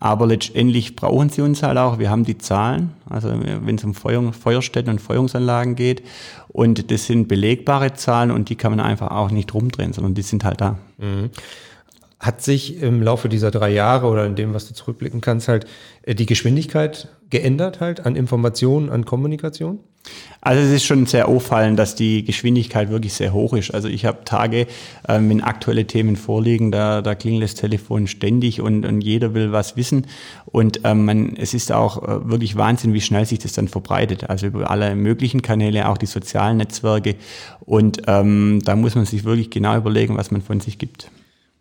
Aber 0.00 0.26
letztendlich 0.26 0.94
brauchen 0.94 1.28
sie 1.28 1.42
uns 1.42 1.62
halt 1.62 1.76
auch. 1.76 1.98
Wir 1.98 2.08
haben 2.10 2.24
die 2.24 2.38
Zahlen, 2.38 2.92
also 3.10 3.30
wenn 3.30 3.74
es 3.74 3.84
um 3.84 3.94
Feuer, 3.94 4.32
Feuerstätten 4.32 4.92
und 4.92 5.00
Feuerungsanlagen 5.00 5.74
geht. 5.74 6.02
Und 6.48 6.90
das 6.90 7.06
sind 7.06 7.26
belegbare 7.26 7.94
Zahlen 7.94 8.30
und 8.30 8.48
die 8.48 8.56
kann 8.56 8.70
man 8.70 8.80
einfach 8.80 9.10
auch 9.10 9.30
nicht 9.30 9.52
rumdrehen, 9.52 9.92
sondern 9.92 10.14
die 10.14 10.22
sind 10.22 10.44
halt 10.44 10.60
da. 10.60 10.78
Mhm. 10.98 11.30
Hat 12.20 12.42
sich 12.42 12.80
im 12.80 13.02
Laufe 13.02 13.28
dieser 13.28 13.50
drei 13.50 13.70
Jahre 13.70 14.06
oder 14.08 14.26
in 14.26 14.34
dem, 14.34 14.54
was 14.54 14.66
du 14.68 14.74
zurückblicken 14.74 15.20
kannst, 15.20 15.48
halt 15.48 15.66
äh, 16.02 16.14
die 16.14 16.26
Geschwindigkeit 16.26 17.08
geändert 17.30 17.80
halt 17.80 18.06
an 18.06 18.16
Informationen, 18.16 18.90
an 18.90 19.04
Kommunikation? 19.04 19.80
Also 20.40 20.62
es 20.62 20.70
ist 20.70 20.84
schon 20.84 21.04
sehr 21.06 21.26
auffallend, 21.28 21.78
dass 21.78 21.96
die 21.96 22.24
Geschwindigkeit 22.24 22.90
wirklich 22.90 23.12
sehr 23.12 23.32
hoch 23.32 23.54
ist. 23.54 23.74
Also 23.74 23.88
ich 23.88 24.04
habe 24.04 24.24
Tage, 24.24 24.66
ähm, 25.08 25.28
wenn 25.28 25.42
aktuelle 25.42 25.86
Themen 25.86 26.16
vorliegen, 26.16 26.70
da, 26.70 27.02
da 27.02 27.14
klingelt 27.16 27.42
das 27.42 27.54
Telefon 27.54 28.06
ständig 28.06 28.60
und, 28.60 28.86
und 28.86 29.00
jeder 29.00 29.34
will 29.34 29.50
was 29.50 29.76
wissen. 29.76 30.06
Und 30.46 30.80
ähm, 30.84 31.04
man, 31.04 31.36
es 31.36 31.54
ist 31.54 31.72
auch 31.72 32.02
äh, 32.02 32.30
wirklich 32.30 32.56
Wahnsinn, 32.56 32.94
wie 32.94 33.00
schnell 33.00 33.26
sich 33.26 33.40
das 33.40 33.52
dann 33.52 33.66
verbreitet. 33.66 34.30
Also 34.30 34.46
über 34.46 34.70
alle 34.70 34.94
möglichen 34.94 35.42
Kanäle, 35.42 35.88
auch 35.88 35.98
die 35.98 36.06
sozialen 36.06 36.58
Netzwerke. 36.58 37.16
Und 37.60 38.02
ähm, 38.06 38.60
da 38.64 38.76
muss 38.76 38.94
man 38.94 39.06
sich 39.06 39.24
wirklich 39.24 39.50
genau 39.50 39.76
überlegen, 39.76 40.16
was 40.16 40.30
man 40.30 40.40
von 40.40 40.60
sich 40.60 40.78
gibt. 40.78 41.10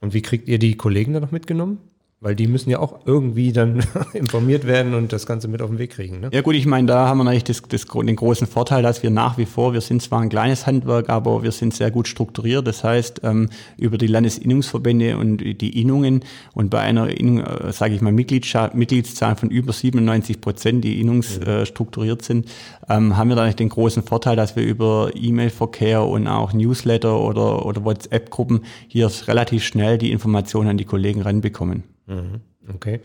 Und 0.02 0.14
wie 0.14 0.22
kriegt 0.22 0.48
ihr 0.48 0.60
die 0.60 0.76
Kollegen 0.76 1.14
da 1.14 1.20
noch 1.20 1.32
mitgenommen? 1.32 1.80
Weil 2.20 2.36
die 2.36 2.48
müssen 2.48 2.72
ja 2.72 2.80
auch 2.80 3.02
irgendwie 3.06 3.52
dann 3.54 3.84
informiert 4.14 4.66
werden 4.66 4.96
und 4.96 5.14
das 5.14 5.28
Ganze 5.28 5.48
mit 5.48 5.62
auf 5.62 5.70
den 5.70 5.78
Weg 5.78 5.92
kriegen. 5.92 6.20
Ne? 6.20 6.30
Ja 6.34 6.42
gut, 6.42 6.56
ich 6.56 6.66
meine, 6.66 6.88
da 6.88 7.08
haben 7.08 7.20
wir 7.20 7.24
natürlich 7.24 7.44
das, 7.44 7.62
das, 7.62 7.86
den 7.86 8.16
großen 8.16 8.48
Vorteil, 8.48 8.82
dass 8.82 9.04
wir 9.04 9.12
nach 9.12 9.38
wie 9.38 9.46
vor, 9.46 9.74
wir 9.74 9.82
sind 9.82 10.02
zwar 10.02 10.22
ein 10.22 10.30
kleines 10.30 10.66
Handwerk, 10.66 11.10
aber 11.10 11.44
wir 11.44 11.52
sind 11.52 11.76
sehr 11.76 11.92
gut 11.92 12.08
strukturiert. 12.08 12.66
Das 12.66 12.84
heißt, 12.84 13.22
ähm, 13.24 13.50
über 13.78 14.00
die 14.00 14.08
Landesinnungsverbände 14.08 15.16
und 15.16 15.38
die 15.38 15.80
Innungen 15.80 16.22
und 16.56 16.72
bei 16.72 16.80
einer 16.80 17.08
Innung, 17.08 17.42
äh, 17.42 17.72
sage 17.72 17.94
ich 17.94 18.02
mal, 18.02 18.12
Mitgliedszahl 18.12 19.36
von 19.36 19.52
über 19.52 19.72
97 19.72 20.42
Prozent, 20.42 20.84
die 20.84 21.00
innungsstrukturiert 21.00 22.24
äh, 22.24 22.26
sind, 22.26 22.50
ähm, 22.90 23.16
haben 23.16 23.30
wir 23.30 23.36
da 23.36 23.48
den 23.48 23.70
großen 23.70 24.02
Vorteil, 24.02 24.36
dass 24.36 24.56
wir 24.56 24.64
über 24.64 25.12
E-Mail-Verkehr 25.14 26.04
und 26.04 26.28
auch 26.28 26.52
Newsletter 26.52 27.20
oder, 27.20 27.64
oder 27.64 27.86
WhatsApp-Gruppen 27.86 28.62
hier 28.88 29.12
relativ 29.28 29.64
schnell 29.64 30.00
die 30.00 30.12
Informationen 30.12 30.70
an 30.70 30.78
die 30.78 30.86
Kollegen 30.86 31.22
ranbekommen. 31.22 31.84
Mhm. 32.08 32.42
Okay. 32.74 33.02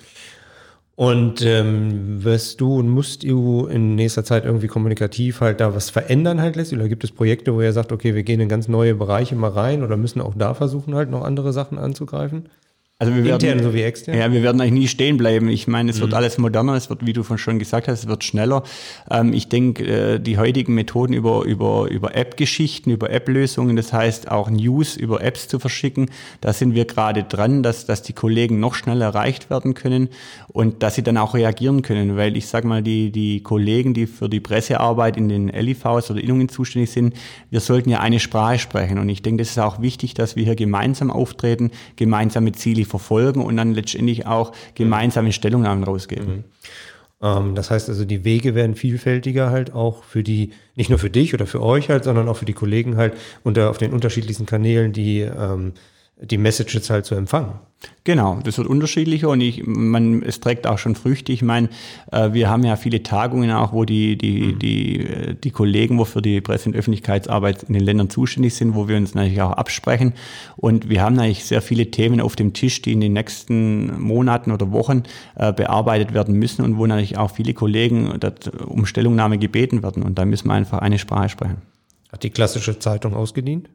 Und 0.95 1.41
ähm, 1.43 2.23
wirst 2.23 2.61
du 2.61 2.79
und 2.79 2.89
musst 2.89 3.23
du 3.23 3.67
in 3.67 3.95
nächster 3.95 4.25
Zeit 4.25 4.45
irgendwie 4.45 4.67
kommunikativ 4.67 5.41
halt 5.41 5.61
da 5.61 5.75
was 5.75 5.91
verändern 5.91 6.41
halt 6.41 6.55
letztlich? 6.57 6.79
Oder 6.79 6.89
gibt 6.89 7.03
es 7.03 7.13
Projekte, 7.13 7.55
wo 7.55 7.63
ihr 7.63 7.73
sagt, 7.73 7.93
okay, 7.93 8.15
wir 8.15 8.23
gehen 8.23 8.41
in 8.41 8.49
ganz 8.49 8.69
neue 8.69 8.95
Bereiche 8.95 9.35
mal 9.35 9.51
rein 9.51 9.83
oder 9.83 9.97
müssen 9.97 10.21
auch 10.21 10.35
da 10.37 10.55
versuchen 10.55 10.95
halt 10.95 11.11
noch 11.11 11.25
andere 11.25 11.53
Sachen 11.53 11.79
anzugreifen? 11.79 12.49
Also 13.03 13.17
wir 13.17 13.25
Intern 13.25 13.43
werden, 13.43 13.63
so 13.65 13.75
wie 13.75 13.83
extern? 13.83 14.17
Ja, 14.17 14.31
wir 14.31 14.45
werden 14.45 14.61
eigentlich 14.61 14.73
nie 14.83 14.87
stehen 14.87 15.17
bleiben. 15.17 15.49
Ich 15.49 15.67
meine, 15.67 15.91
es 15.91 15.97
mhm. 15.97 16.03
wird 16.03 16.15
alles 16.15 16.39
moderner, 16.39 16.75
es 16.75 16.89
wird, 16.89 17.05
wie 17.05 17.13
du 17.13 17.25
schon 17.37 17.59
gesagt 17.59 17.89
hast, 17.89 18.05
es 18.05 18.07
wird 18.07 18.23
schneller. 18.23 18.63
Ähm, 19.11 19.33
ich 19.33 19.49
denke, 19.49 19.85
äh, 19.85 20.21
die 20.21 20.39
heutigen 20.39 20.75
Methoden 20.75 21.13
über, 21.13 21.43
über, 21.43 21.89
über 21.91 22.15
App-Geschichten, 22.15 22.91
über 22.91 23.11
App-Lösungen, 23.11 23.75
das 23.75 23.93
heißt 23.93 24.31
auch 24.31 24.51
News 24.51 24.97
über 24.97 25.21
Apps 25.21 25.49
zu 25.49 25.59
verschicken, 25.59 26.11
da 26.41 26.53
sind 26.53 26.77
wir 26.77 26.85
gerade 26.85 27.25
dran, 27.25 27.65
dass, 27.65 27.87
dass 27.87 28.05
die 28.05 28.13
Kollegen 28.13 28.61
noch 28.61 28.77
schneller 28.77 29.07
erreicht 29.07 29.51
werden 29.51 29.75
können 29.75 30.09
und 30.47 30.85
dass 30.85 30.95
sie 30.95 31.03
dann 31.03 31.17
auch 31.17 31.35
reagieren 31.35 31.83
können, 31.83 32.17
weil 32.17 32.37
ich 32.37 32.47
sage 32.47 32.69
mal, 32.69 32.85
die, 32.85 33.11
die 33.11 33.43
Kollegen, 33.43 33.95
die 33.95 34.07
für 34.07 34.29
die 34.29 34.39
Pressearbeit 34.39 35.17
in 35.17 35.29
den 35.29 35.49
LIVs 35.49 36.09
oder 36.09 36.21
Innungen 36.21 36.49
zuständig 36.49 36.93
sind, 36.93 37.15
wir 37.51 37.59
sollten 37.59 37.91
ja 37.91 37.99
eine 37.99 38.21
Sprache 38.21 38.61
sprechen 38.61 39.01
und 39.01 39.09
ich 39.09 39.23
denke, 39.23 39.43
das 39.43 39.51
ist 39.51 39.59
auch 39.59 39.83
wichtig, 39.83 40.15
dass 40.15 40.37
wir 40.37 40.45
hier 40.45 40.55
gemeinsam 40.55 41.11
auftreten, 41.11 41.73
gemeinsame 41.97 42.53
Ziele 42.53 42.92
verfolgen 42.93 43.43
und 43.43 43.57
dann 43.57 43.75
letztendlich 43.75 44.27
auch 44.27 44.53
gemeinsame 44.75 45.33
Stellungnahmen 45.33 45.83
rausgeben. 45.83 46.27
Mhm. 46.27 46.45
Ähm, 47.23 47.55
das 47.55 47.71
heißt 47.71 47.89
also, 47.89 48.05
die 48.05 48.25
Wege 48.25 48.55
werden 48.55 48.75
vielfältiger 48.75 49.51
halt 49.51 49.73
auch 49.73 50.05
für 50.05 50.23
die, 50.23 50.53
nicht 50.77 50.91
nur 50.91 50.99
für 50.99 51.11
dich 51.11 51.33
oder 51.33 51.47
für 51.47 51.63
euch 51.63 51.89
halt, 51.89 52.05
sondern 52.05 52.29
auch 52.29 52.37
für 52.37 52.45
die 52.45 52.53
Kollegen 52.53 52.97
halt 52.97 53.15
unter 53.45 53.71
auf 53.71 53.79
den 53.79 53.93
unterschiedlichsten 53.93 54.47
Kanälen, 54.47 54.93
die 54.93 55.21
ähm, 55.21 55.73
die 56.23 56.39
Messages 56.39 56.89
halt 56.91 57.05
zu 57.05 57.15
empfangen. 57.15 57.55
Genau, 58.05 58.39
das 58.45 58.59
wird 58.59 58.69
unterschiedlicher 58.69 59.29
und 59.29 59.41
ich, 59.41 59.65
man, 59.65 60.23
es 60.23 60.41
trägt 60.41 60.67
auch 60.67 60.79
schon 60.79 60.95
Früchte. 60.95 61.33
Ich 61.33 61.43
meine, 61.43 61.69
äh, 62.11 62.33
wir 62.33 62.49
haben 62.49 62.65
ja 62.65 62.77
viele 62.77 63.03
Tagungen 63.03 63.51
auch, 63.51 63.73
wo 63.73 63.85
die, 63.85 64.17
die, 64.17 64.41
mhm. 64.41 64.59
die, 64.59 65.01
äh, 65.01 65.35
die 65.35 65.51
Kollegen, 65.51 65.99
wo 65.99 66.05
für 66.05 66.23
die 66.23 66.41
Presse- 66.41 66.69
und 66.69 66.77
Öffentlichkeitsarbeit 66.77 67.65
in 67.65 67.75
den 67.75 67.83
Ländern 67.83 68.11
zuständig 68.11 68.55
sind, 68.55 68.75
wo 68.75 68.89
wir 68.89 68.97
uns 68.97 69.15
natürlich 69.15 69.41
auch 69.43 69.53
absprechen. 69.53 70.15
Und 70.57 70.89
wir 70.89 71.03
haben 71.03 71.17
natürlich 71.17 71.45
sehr 71.45 71.63
viele 71.63 71.91
Themen 71.91 72.21
auf 72.21 72.37
dem 72.37 72.53
Tisch, 72.53 72.83
die 72.83 72.93
in 72.93 73.01
den 73.01 73.15
nächsten 73.15 74.01
Monaten 74.01 74.53
oder 74.53 74.71
Wochen 74.73 75.03
äh, 75.37 75.53
bearbeitet 75.53 76.15
werden 76.15 76.37
müssen 76.37 76.65
und 76.65 76.79
wo 76.79 76.87
natürlich 76.87 77.19
auch 77.19 77.31
viele 77.33 77.55
Kollegen 77.55 78.13
um 78.67 78.87
Stellungnahme 78.87 79.39
gebeten 79.39 79.83
werden. 79.83 80.03
Und 80.03 80.19
da 80.19 80.25
müssen 80.25 80.49
wir 80.49 80.55
einfach 80.55 80.79
eine 80.79 80.99
Sprache 80.99 81.29
sprechen. 81.29 81.63
Hat 82.13 82.23
die 82.23 82.31
klassische 82.31 82.79
Zeitung 82.79 83.15
ausgedient? 83.15 83.69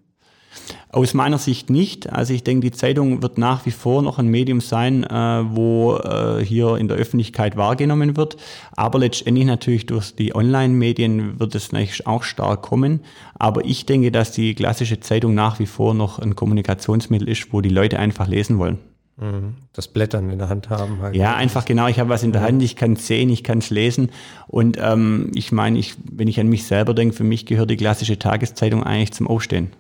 Aus 0.90 1.14
meiner 1.14 1.38
Sicht 1.38 1.70
nicht. 1.70 2.12
Also 2.12 2.34
ich 2.34 2.44
denke, 2.44 2.70
die 2.70 2.76
Zeitung 2.76 3.22
wird 3.22 3.38
nach 3.38 3.66
wie 3.66 3.72
vor 3.72 4.02
noch 4.02 4.20
ein 4.20 4.28
Medium 4.28 4.62
sein, 4.62 5.04
äh, 5.04 5.44
wo 5.50 5.98
äh, 5.98 6.44
hier 6.44 6.78
in 6.78 6.88
der 6.88 6.98
Öffentlichkeit 6.98 7.58
wahrgenommen 7.58 8.18
wird. 8.18 8.38
Aber 8.76 9.00
letztendlich 9.00 9.46
natürlich 9.46 9.86
durch 9.86 10.16
die 10.16 10.36
Online-Medien 10.36 11.40
wird 11.40 11.56
es 11.56 11.72
natürlich 11.72 12.08
auch 12.08 12.24
stark 12.24 12.62
kommen. 12.62 13.02
Aber 13.36 13.66
ich 13.66 13.86
denke, 13.86 14.12
dass 14.12 14.32
die 14.32 14.56
klassische 14.56 15.00
Zeitung 15.00 15.36
nach 15.36 15.60
wie 15.60 15.66
vor 15.66 15.94
noch 15.94 16.20
ein 16.20 16.36
Kommunikationsmittel 16.36 17.28
ist, 17.28 17.52
wo 17.52 17.62
die 17.62 17.70
Leute 17.70 18.00
einfach 18.00 18.28
lesen 18.28 18.58
wollen. 18.58 18.80
Mhm. 19.18 19.56
Das 19.74 19.88
Blättern 19.88 20.30
in 20.30 20.38
der 20.38 20.50
Hand 20.50 20.70
haben. 20.70 21.02
Halt. 21.02 21.16
Ja, 21.16 21.36
einfach 21.36 21.66
genau. 21.66 21.88
Ich 21.88 22.00
habe 22.00 22.10
was 22.10 22.24
in 22.24 22.32
der 22.32 22.42
Hand, 22.42 22.62
ich 22.62 22.76
kann 22.76 22.94
es 22.94 23.08
sehen, 23.08 23.30
ich 23.30 23.44
kann 23.44 23.60
es 23.60 23.70
lesen. 23.70 24.12
Und 24.48 24.78
ähm, 24.80 25.32
ich 25.34 25.52
meine, 25.52 25.80
ich, 25.80 25.96
wenn 26.12 26.28
ich 26.28 26.40
an 26.40 26.48
mich 26.48 26.66
selber 26.66 26.94
denke, 26.94 27.16
für 27.16 27.24
mich 27.24 27.46
gehört 27.46 27.70
die 27.70 27.78
klassische 27.78 28.20
Tageszeitung 28.20 28.84
eigentlich 28.84 29.14
zum 29.14 29.28
Aufstehen. 29.28 29.72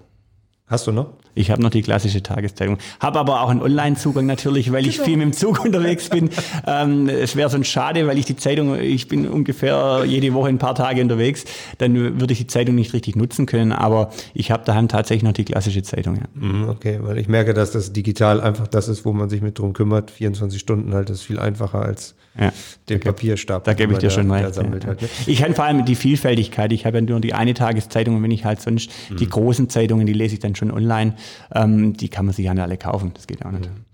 Hast 0.67 0.85
du 0.85 0.91
noch? 0.91 1.13
Ich 1.37 1.51
habe 1.51 1.61
noch 1.61 1.69
die 1.69 1.81
klassische 1.81 2.23
Tageszeitung. 2.23 2.77
Habe 2.99 3.19
aber 3.19 3.41
auch 3.41 3.49
einen 3.49 3.61
Online-Zugang 3.61 4.25
natürlich, 4.25 4.71
weil 4.71 4.87
ich 4.87 4.99
viel 4.99 5.17
mit 5.17 5.25
dem 5.25 5.33
Zug 5.33 5.63
unterwegs 5.63 6.09
bin. 6.09 6.29
Ähm, 6.65 7.07
es 7.07 7.35
wäre 7.35 7.49
sonst 7.49 7.67
schade, 7.67 8.07
weil 8.07 8.17
ich 8.17 8.25
die 8.25 8.35
Zeitung, 8.35 8.79
ich 8.79 9.07
bin 9.07 9.27
ungefähr 9.27 10.03
jede 10.05 10.33
Woche 10.33 10.49
ein 10.49 10.57
paar 10.57 10.75
Tage 10.75 11.01
unterwegs, 11.01 11.45
dann 11.77 12.19
würde 12.19 12.33
ich 12.33 12.39
die 12.39 12.47
Zeitung 12.47 12.75
nicht 12.75 12.93
richtig 12.93 13.15
nutzen 13.15 13.45
können. 13.45 13.71
Aber 13.71 14.11
ich 14.33 14.51
habe 14.51 14.63
daheim 14.65 14.87
tatsächlich 14.87 15.23
noch 15.23 15.33
die 15.33 15.45
klassische 15.45 15.83
Zeitung. 15.83 16.15
Ja. 16.15 16.23
Mhm, 16.33 16.69
okay, 16.69 16.99
weil 17.01 17.17
ich 17.17 17.27
merke, 17.27 17.53
dass 17.53 17.71
das 17.71 17.93
digital 17.93 18.41
einfach 18.41 18.67
das 18.67 18.87
ist, 18.87 19.05
wo 19.05 19.13
man 19.13 19.29
sich 19.29 19.41
mit 19.41 19.59
drum 19.59 19.73
kümmert. 19.73 20.11
24 20.11 20.59
Stunden 20.59 20.93
halt 20.93 21.09
ist 21.09 21.21
viel 21.21 21.39
einfacher 21.39 21.81
als 21.81 22.15
ja. 22.39 22.51
den 22.89 22.99
Papierstab. 22.99 23.63
Da 23.63 23.73
gebe 23.73 23.93
ich 23.93 23.99
dir 23.99 24.09
schon 24.09 24.29
recht. 24.31 24.55
Ja. 24.55 24.63
Halt, 24.63 24.85
ne? 24.85 24.97
Ich 25.25 25.39
kann 25.39 25.53
vor 25.53 25.65
allem 25.65 25.85
die 25.85 25.95
Vielfältigkeit. 25.95 26.71
Ich 26.71 26.85
habe 26.85 26.97
ja 26.97 27.01
nur 27.01 27.19
die 27.19 27.33
eine 27.33 27.53
Tageszeitung 27.53 28.15
und 28.15 28.23
wenn 28.23 28.31
ich 28.31 28.45
halt 28.45 28.61
sonst 28.61 28.91
mhm. 29.09 29.17
die 29.17 29.29
großen 29.29 29.69
Zeitungen, 29.69 30.05
die 30.05 30.13
lese 30.13 30.35
ich 30.35 30.39
dann 30.39 30.55
schon 30.55 30.71
online. 30.71 31.13
Ähm, 31.53 31.93
die 31.93 32.09
kann 32.09 32.25
man 32.25 32.33
sich 32.33 32.45
ja 32.45 32.53
nicht 32.53 32.63
alle 32.63 32.77
kaufen. 32.77 33.11
Das 33.13 33.27
geht 33.27 33.45
auch 33.45 33.51
nicht. 33.51 33.69
Mhm. 33.69 33.87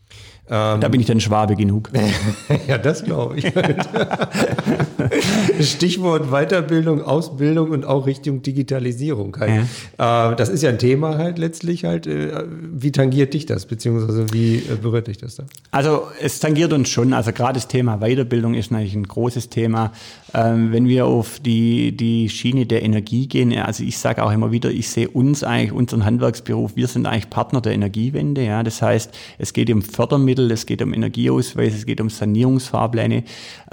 Ähm, 0.50 0.82
da 0.82 0.90
bin 0.90 1.00
ich 1.00 1.08
dann 1.08 1.22
Schwabe 1.22 1.56
genug. 1.56 1.90
ja, 2.68 2.78
das 2.78 3.06
glaube 3.06 3.38
ich. 3.38 3.46
Stichwort 5.62 6.32
Weiterbildung, 6.32 7.02
Ausbildung 7.02 7.70
und 7.70 7.86
auch 7.86 8.08
Richtung 8.08 8.42
Digitalisierung. 8.42 9.38
Halt. 9.40 9.68
Ja. 9.98 10.32
Äh, 10.32 10.36
das 10.36 10.50
ist 10.50 10.62
ja 10.62 10.70
ein 10.70 10.80
Thema 10.80 11.18
halt 11.18 11.40
letztlich 11.40 11.86
halt. 11.86 12.08
Äh, 12.08 12.44
wie 12.50 12.92
tangiert 12.92 13.34
dich 13.34 13.46
das, 13.46 13.68
beziehungsweise 13.68 14.34
wie 14.34 14.58
äh, 14.58 14.76
berührt 14.82 15.08
dich 15.08 15.18
das 15.18 15.36
da? 15.36 15.46
Also 15.72 16.08
es 16.22 16.42
tangiert 16.42 16.74
uns 16.74 16.90
schon. 16.90 17.14
Also 17.14 17.32
gerade 17.32 17.54
das 17.54 17.70
Thema 17.70 18.00
Weiterbildung 18.00 18.54
ist 18.54 18.70
natürlich 18.70 18.96
ein 18.96 19.08
großes 19.08 19.48
Thema. 19.48 19.94
Ähm, 20.34 20.72
wenn 20.72 20.88
wir 20.88 21.06
auf 21.06 21.40
die, 21.40 21.96
die 21.96 22.30
Schiene 22.30 22.66
der 22.66 22.84
Energie 22.84 23.28
gehen, 23.28 23.56
also 23.58 23.84
ich 23.84 23.98
sage 23.98 24.24
auch 24.24 24.32
immer 24.32 24.52
wieder, 24.52 24.72
ich 24.72 24.90
sehe 24.90 25.10
uns 25.10 25.44
eigentlich, 25.44 25.72
unseren 25.72 26.06
Handwerksberuf, 26.06 26.76
wir 26.76 26.88
sind 26.88 27.06
eigentlich 27.06 27.30
Partner 27.30 27.62
der 27.62 27.74
Energiewende. 27.74 28.44
Ja, 28.44 28.64
Das 28.64 28.82
heißt, 28.82 29.14
es 29.38 29.54
geht 29.54 29.70
um 29.70 29.82
Fördermittel 29.82 30.52
es 30.52 30.66
geht 30.66 30.82
um 30.82 30.94
Energieausweis, 30.94 31.74
es 31.74 31.86
geht 31.86 32.00
um 32.00 32.10
Sanierungsfahrpläne 32.10 33.24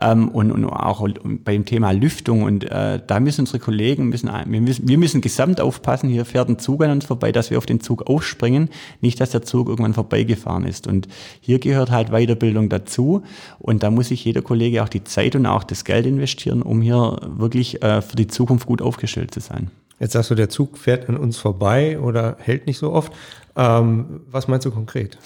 ähm, 0.01 0.29
und, 0.29 0.51
und 0.51 0.65
auch 0.65 1.07
beim 1.45 1.65
Thema 1.65 1.93
Lüftung. 1.93 2.43
Und 2.43 2.65
äh, 2.65 3.01
da 3.07 3.21
müssen 3.21 3.43
unsere 3.43 3.59
Kollegen, 3.59 4.09
müssen, 4.09 4.31
wir, 4.47 4.61
müssen, 4.61 4.89
wir 4.89 4.99
müssen 4.99 5.21
gesamt 5.21 5.61
aufpassen, 5.61 6.09
hier 6.09 6.25
fährt 6.25 6.49
ein 6.49 6.59
Zug 6.59 6.83
an 6.83 6.91
uns 6.91 7.05
vorbei, 7.05 7.33
dass 7.33 7.51
wir 7.51 7.59
auf 7.59 7.67
den 7.67 7.81
Zug 7.81 8.09
aufspringen, 8.09 8.69
nicht, 9.01 9.21
dass 9.21 9.31
der 9.31 9.43
Zug 9.43 9.69
irgendwann 9.69 9.95
vorbeigefahren 9.95 10.67
ist. 10.67 10.87
Und 10.87 11.09
hier 11.41 11.59
gehört 11.59 11.91
halt 11.91 12.11
Weiterbildung 12.11 12.69
dazu. 12.69 13.23
Und 13.59 13.83
da 13.83 13.91
muss 13.91 14.09
sich 14.09 14.25
jeder 14.25 14.43
Kollege 14.43 14.83
auch 14.83 14.89
die 14.89 15.05
Zeit 15.05 15.37
und 15.37 15.47
auch 15.47 15.65
das 15.65 15.85
Geld 15.85 16.07
investieren, 16.07 16.50
um 16.51 16.83
hier 16.83 17.19
wirklich 17.23 17.83
äh, 17.83 18.03
für 18.03 18.17
die 18.17 18.27
Zukunft 18.27 18.67
gut 18.67 18.83
aufgestellt 18.83 19.33
zu 19.33 19.41
sein. 19.41 19.71
Jetzt 19.99 20.13
sagst 20.13 20.31
du, 20.31 20.35
der 20.35 20.49
Zug 20.49 20.79
fährt 20.79 21.09
an 21.09 21.17
uns 21.17 21.37
vorbei 21.37 21.99
oder 22.01 22.37
hält 22.41 22.67
nicht 22.67 22.79
so 22.79 22.93
oft. 22.93 23.13
Ähm, 23.55 24.23
was 24.31 24.49
meinst 24.49 24.65
du 24.65 24.71
konkret? 24.71 25.19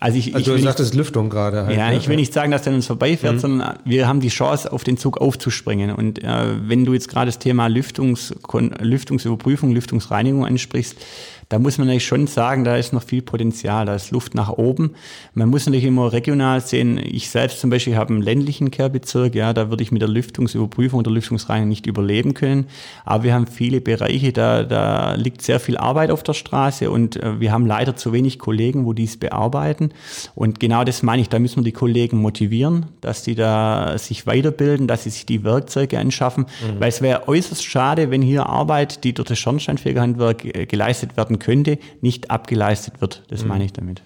Also, 0.00 0.18
ich, 0.18 0.34
also 0.34 0.54
ich 0.54 0.60
du 0.60 0.64
sagtest 0.64 0.92
nicht, 0.92 0.98
Lüftung 0.98 1.28
gerade. 1.28 1.66
Halt, 1.66 1.76
ja, 1.76 1.90
ne? 1.90 1.96
ich 1.96 2.08
will 2.08 2.16
nicht 2.16 2.32
sagen, 2.32 2.52
dass 2.52 2.62
der 2.62 2.72
an 2.72 2.76
uns 2.76 2.86
vorbeifährt, 2.86 3.34
mhm. 3.34 3.38
sondern 3.40 3.78
wir 3.84 4.06
haben 4.06 4.20
die 4.20 4.28
Chance, 4.28 4.70
auf 4.72 4.84
den 4.84 4.96
Zug 4.96 5.20
aufzuspringen. 5.20 5.92
Und 5.92 6.22
äh, 6.22 6.68
wenn 6.68 6.84
du 6.84 6.92
jetzt 6.92 7.08
gerade 7.08 7.26
das 7.26 7.38
Thema 7.38 7.66
Lüftungs, 7.66 8.34
Lüftungsüberprüfung, 8.80 9.72
Lüftungsreinigung 9.72 10.46
ansprichst, 10.46 10.96
da 11.48 11.58
muss 11.58 11.78
man 11.78 11.86
natürlich 11.86 12.06
schon 12.06 12.26
sagen, 12.26 12.64
da 12.64 12.76
ist 12.76 12.92
noch 12.92 13.02
viel 13.02 13.22
Potenzial, 13.22 13.86
da 13.86 13.94
ist 13.94 14.10
Luft 14.10 14.34
nach 14.34 14.50
oben. 14.50 14.92
Man 15.32 15.48
muss 15.48 15.64
natürlich 15.64 15.86
immer 15.86 16.12
regional 16.12 16.60
sehen. 16.60 17.00
Ich 17.02 17.30
selbst 17.30 17.60
zum 17.60 17.70
Beispiel 17.70 17.96
habe 17.96 18.12
einen 18.12 18.22
ländlichen 18.22 18.70
Kehrbezirk, 18.70 19.34
ja, 19.34 19.54
da 19.54 19.70
würde 19.70 19.82
ich 19.82 19.90
mit 19.90 20.02
der 20.02 20.10
Lüftungsüberprüfung 20.10 21.00
oder 21.00 21.10
Lüftungsreinigung 21.10 21.68
nicht 21.70 21.86
überleben 21.86 22.34
können. 22.34 22.66
Aber 23.06 23.24
wir 23.24 23.32
haben 23.32 23.46
viele 23.46 23.80
Bereiche, 23.80 24.32
da, 24.32 24.62
da 24.62 25.14
liegt 25.14 25.40
sehr 25.40 25.58
viel 25.58 25.78
Arbeit 25.78 26.10
auf 26.10 26.22
der 26.22 26.34
Straße 26.34 26.90
und 26.90 27.16
äh, 27.16 27.40
wir 27.40 27.50
haben 27.50 27.64
leider 27.64 27.96
zu 27.96 28.12
wenig 28.12 28.38
Kollegen, 28.38 28.84
wo 28.84 28.92
dies 28.92 29.16
bearbeiten. 29.16 29.92
Und 30.34 30.60
genau 30.60 30.84
das 30.84 31.02
meine 31.02 31.22
ich, 31.22 31.30
da 31.30 31.38
müssen 31.38 31.56
wir 31.56 31.64
die 31.64 31.72
Kollegen 31.72 32.18
motivieren, 32.18 32.86
dass 33.00 33.22
die 33.22 33.34
da 33.34 33.96
sich 33.96 34.26
weiterbilden, 34.26 34.86
dass 34.86 35.04
sie 35.04 35.10
sich 35.10 35.24
die 35.24 35.44
Werkzeuge 35.44 35.98
anschaffen, 35.98 36.44
mhm. 36.44 36.80
weil 36.80 36.90
es 36.90 37.00
wäre 37.00 37.26
äußerst 37.26 37.64
schade, 37.64 38.10
wenn 38.10 38.20
hier 38.20 38.44
Arbeit, 38.46 39.02
die 39.04 39.14
durch 39.14 39.28
das 39.28 39.38
Schornsteinfegerhandwerk 39.38 40.44
äh, 40.44 40.66
geleistet 40.66 41.16
werden 41.16 41.37
könnte, 41.38 41.78
nicht 42.00 42.30
abgeleistet 42.30 43.00
wird. 43.00 43.24
Das 43.28 43.42
mhm. 43.42 43.48
meine 43.48 43.64
ich 43.64 43.72
damit. 43.72 44.02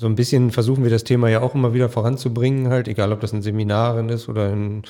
So 0.00 0.06
ein 0.06 0.14
bisschen 0.14 0.50
versuchen 0.50 0.82
wir 0.82 0.90
das 0.90 1.04
Thema 1.04 1.28
ja 1.28 1.42
auch 1.42 1.54
immer 1.54 1.74
wieder 1.74 1.90
voranzubringen, 1.90 2.68
halt, 2.68 2.88
egal 2.88 3.12
ob 3.12 3.20
das 3.20 3.34
in 3.34 3.42
Seminaren 3.42 4.08
ist 4.08 4.30
oder 4.30 4.50
in, 4.50 4.82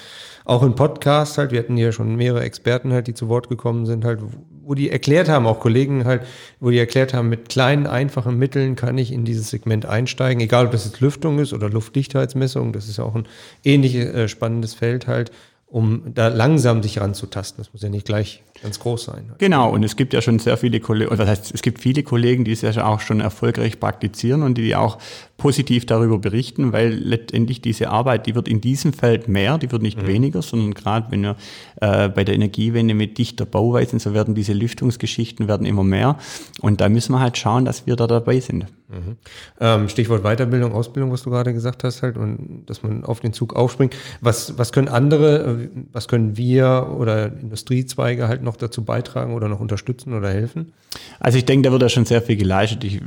auch 0.44 0.62
in 0.62 0.76
Podcasts 0.76 1.37
halt. 1.37 1.50
Wir 1.50 1.59
hatten 1.59 1.76
hier 1.76 1.90
schon 1.90 2.14
mehrere 2.14 2.44
Experten 2.44 2.92
halt, 2.92 3.09
die 3.09 3.14
zu 3.14 3.29
Wort 3.29 3.48
gekommen 3.48 3.87
sind, 3.87 4.05
halt, 4.05 4.20
wo 4.62 4.74
die 4.74 4.88
erklärt 4.88 5.29
haben, 5.29 5.48
auch 5.48 5.59
Kollegen 5.59 6.05
halt, 6.05 6.22
wo 6.61 6.70
die 6.70 6.79
erklärt 6.79 7.12
haben, 7.12 7.29
mit 7.29 7.48
kleinen, 7.48 7.88
einfachen 7.88 8.38
Mitteln 8.38 8.76
kann 8.76 8.96
ich 8.98 9.11
in 9.11 9.24
dieses 9.24 9.50
Segment 9.50 9.85
einsteigen, 9.85 10.40
egal 10.40 10.66
ob 10.66 10.70
das 10.70 10.85
jetzt 10.85 11.00
Lüftung 11.00 11.40
ist 11.40 11.53
oder 11.53 11.68
Luftdichtheitsmessung, 11.68 12.72
das 12.72 12.88
ist 12.88 12.98
ja 12.98 13.05
auch 13.05 13.16
ein 13.16 13.26
ähnlich 13.64 13.96
äh, 13.96 14.29
spannendes 14.29 14.74
Feld 14.74 15.09
halt, 15.09 15.33
um 15.70 16.02
da 16.14 16.26
langsam 16.26 16.83
sich 16.83 17.00
ranzutasten. 17.00 17.62
Das 17.62 17.72
muss 17.72 17.83
ja 17.83 17.88
nicht 17.88 18.04
gleich 18.04 18.42
ganz 18.61 18.80
groß 18.80 19.04
sein. 19.04 19.33
Genau, 19.38 19.70
und 19.70 19.85
es 19.85 19.94
gibt 19.94 20.12
ja 20.12 20.20
schon 20.20 20.40
sehr 20.40 20.56
viele 20.56 20.80
Kollegen, 20.80 21.16
was 21.16 21.28
heißt, 21.28 21.54
es 21.54 21.62
gibt 21.62 21.80
viele 21.80 22.02
Kollegen, 22.02 22.44
die 22.44 22.50
es 22.50 22.62
ja 22.62 22.85
auch 22.85 23.00
schon 23.00 23.20
erfolgreich 23.20 23.78
praktizieren 23.78 24.42
und 24.42 24.59
die 24.59 24.74
auch 24.74 24.98
positiv 25.37 25.87
darüber 25.87 26.18
berichten, 26.18 26.72
weil 26.72 26.92
letztendlich 26.92 27.62
diese 27.62 27.88
Arbeit, 27.88 28.26
die 28.26 28.35
wird 28.35 28.48
in 28.48 28.61
diesem 28.61 28.92
Feld 28.92 29.28
mehr, 29.28 29.59
die 29.59 29.70
wird 29.70 29.83
nicht 29.83 30.02
mhm. 30.02 30.09
weniger, 30.09 30.42
sondern 30.42 30.74
gerade 30.74 31.06
wenn 31.12 31.22
wir 31.22 31.37
äh, 31.80 32.09
bei 32.09 32.24
der 32.24 32.35
Energiewende 32.35 32.94
mit 32.94 33.16
dichter 33.16 33.46
Bauweisen, 33.46 34.00
so 34.00 34.12
werden 34.12 34.35
diese 34.35 34.52
Lüftungsgeschichten 34.52 35.46
werden 35.46 35.66
immer 35.66 35.85
mehr 35.85 36.18
und 36.61 36.80
da 36.80 36.88
müssen 36.88 37.12
wir 37.12 37.20
halt 37.20 37.38
schauen, 37.38 37.64
dass 37.64 37.87
wir 37.87 37.94
da 37.94 38.09
dabei 38.09 38.40
sind. 38.40 38.66
Mhm. 38.90 39.16
Ähm, 39.61 39.88
Stichwort 39.88 40.22
Weiterbildung, 40.22 40.72
Ausbildung, 40.72 41.12
was 41.12 41.22
du 41.22 41.31
gerade 41.31 41.53
gesagt 41.53 41.85
hast, 41.85 42.03
halt, 42.03 42.16
und 42.16 42.64
dass 42.66 42.83
man 42.83 43.05
auf 43.05 43.20
den 43.20 43.33
Zug 43.33 43.55
aufspringt. 43.55 43.94
Was, 44.20 44.59
was 44.59 44.72
können 44.72 44.88
andere, 44.88 45.38
äh, 45.38 45.68
was 45.92 46.09
können 46.09 46.37
wir 46.37 46.88
oder 46.98 47.26
Industriezweige 47.26 48.26
halt 48.26 48.42
noch 48.42 48.57
dazu 48.57 48.85
beitragen 48.85 49.35
oder 49.35 49.48
noch 49.48 49.61
unterstützen 49.61 50.14
oder 50.14 50.31
helfen? 50.31 50.72
Also 51.20 51.38
ich 51.38 51.44
denke, 51.44 51.68
da 51.68 51.72
wird 51.72 51.83
ja 51.83 51.88
schon 51.88 52.05
sehr 52.05 52.20
viel 52.20 52.37
geleistet. 52.37 52.83
Ich, 52.83 53.00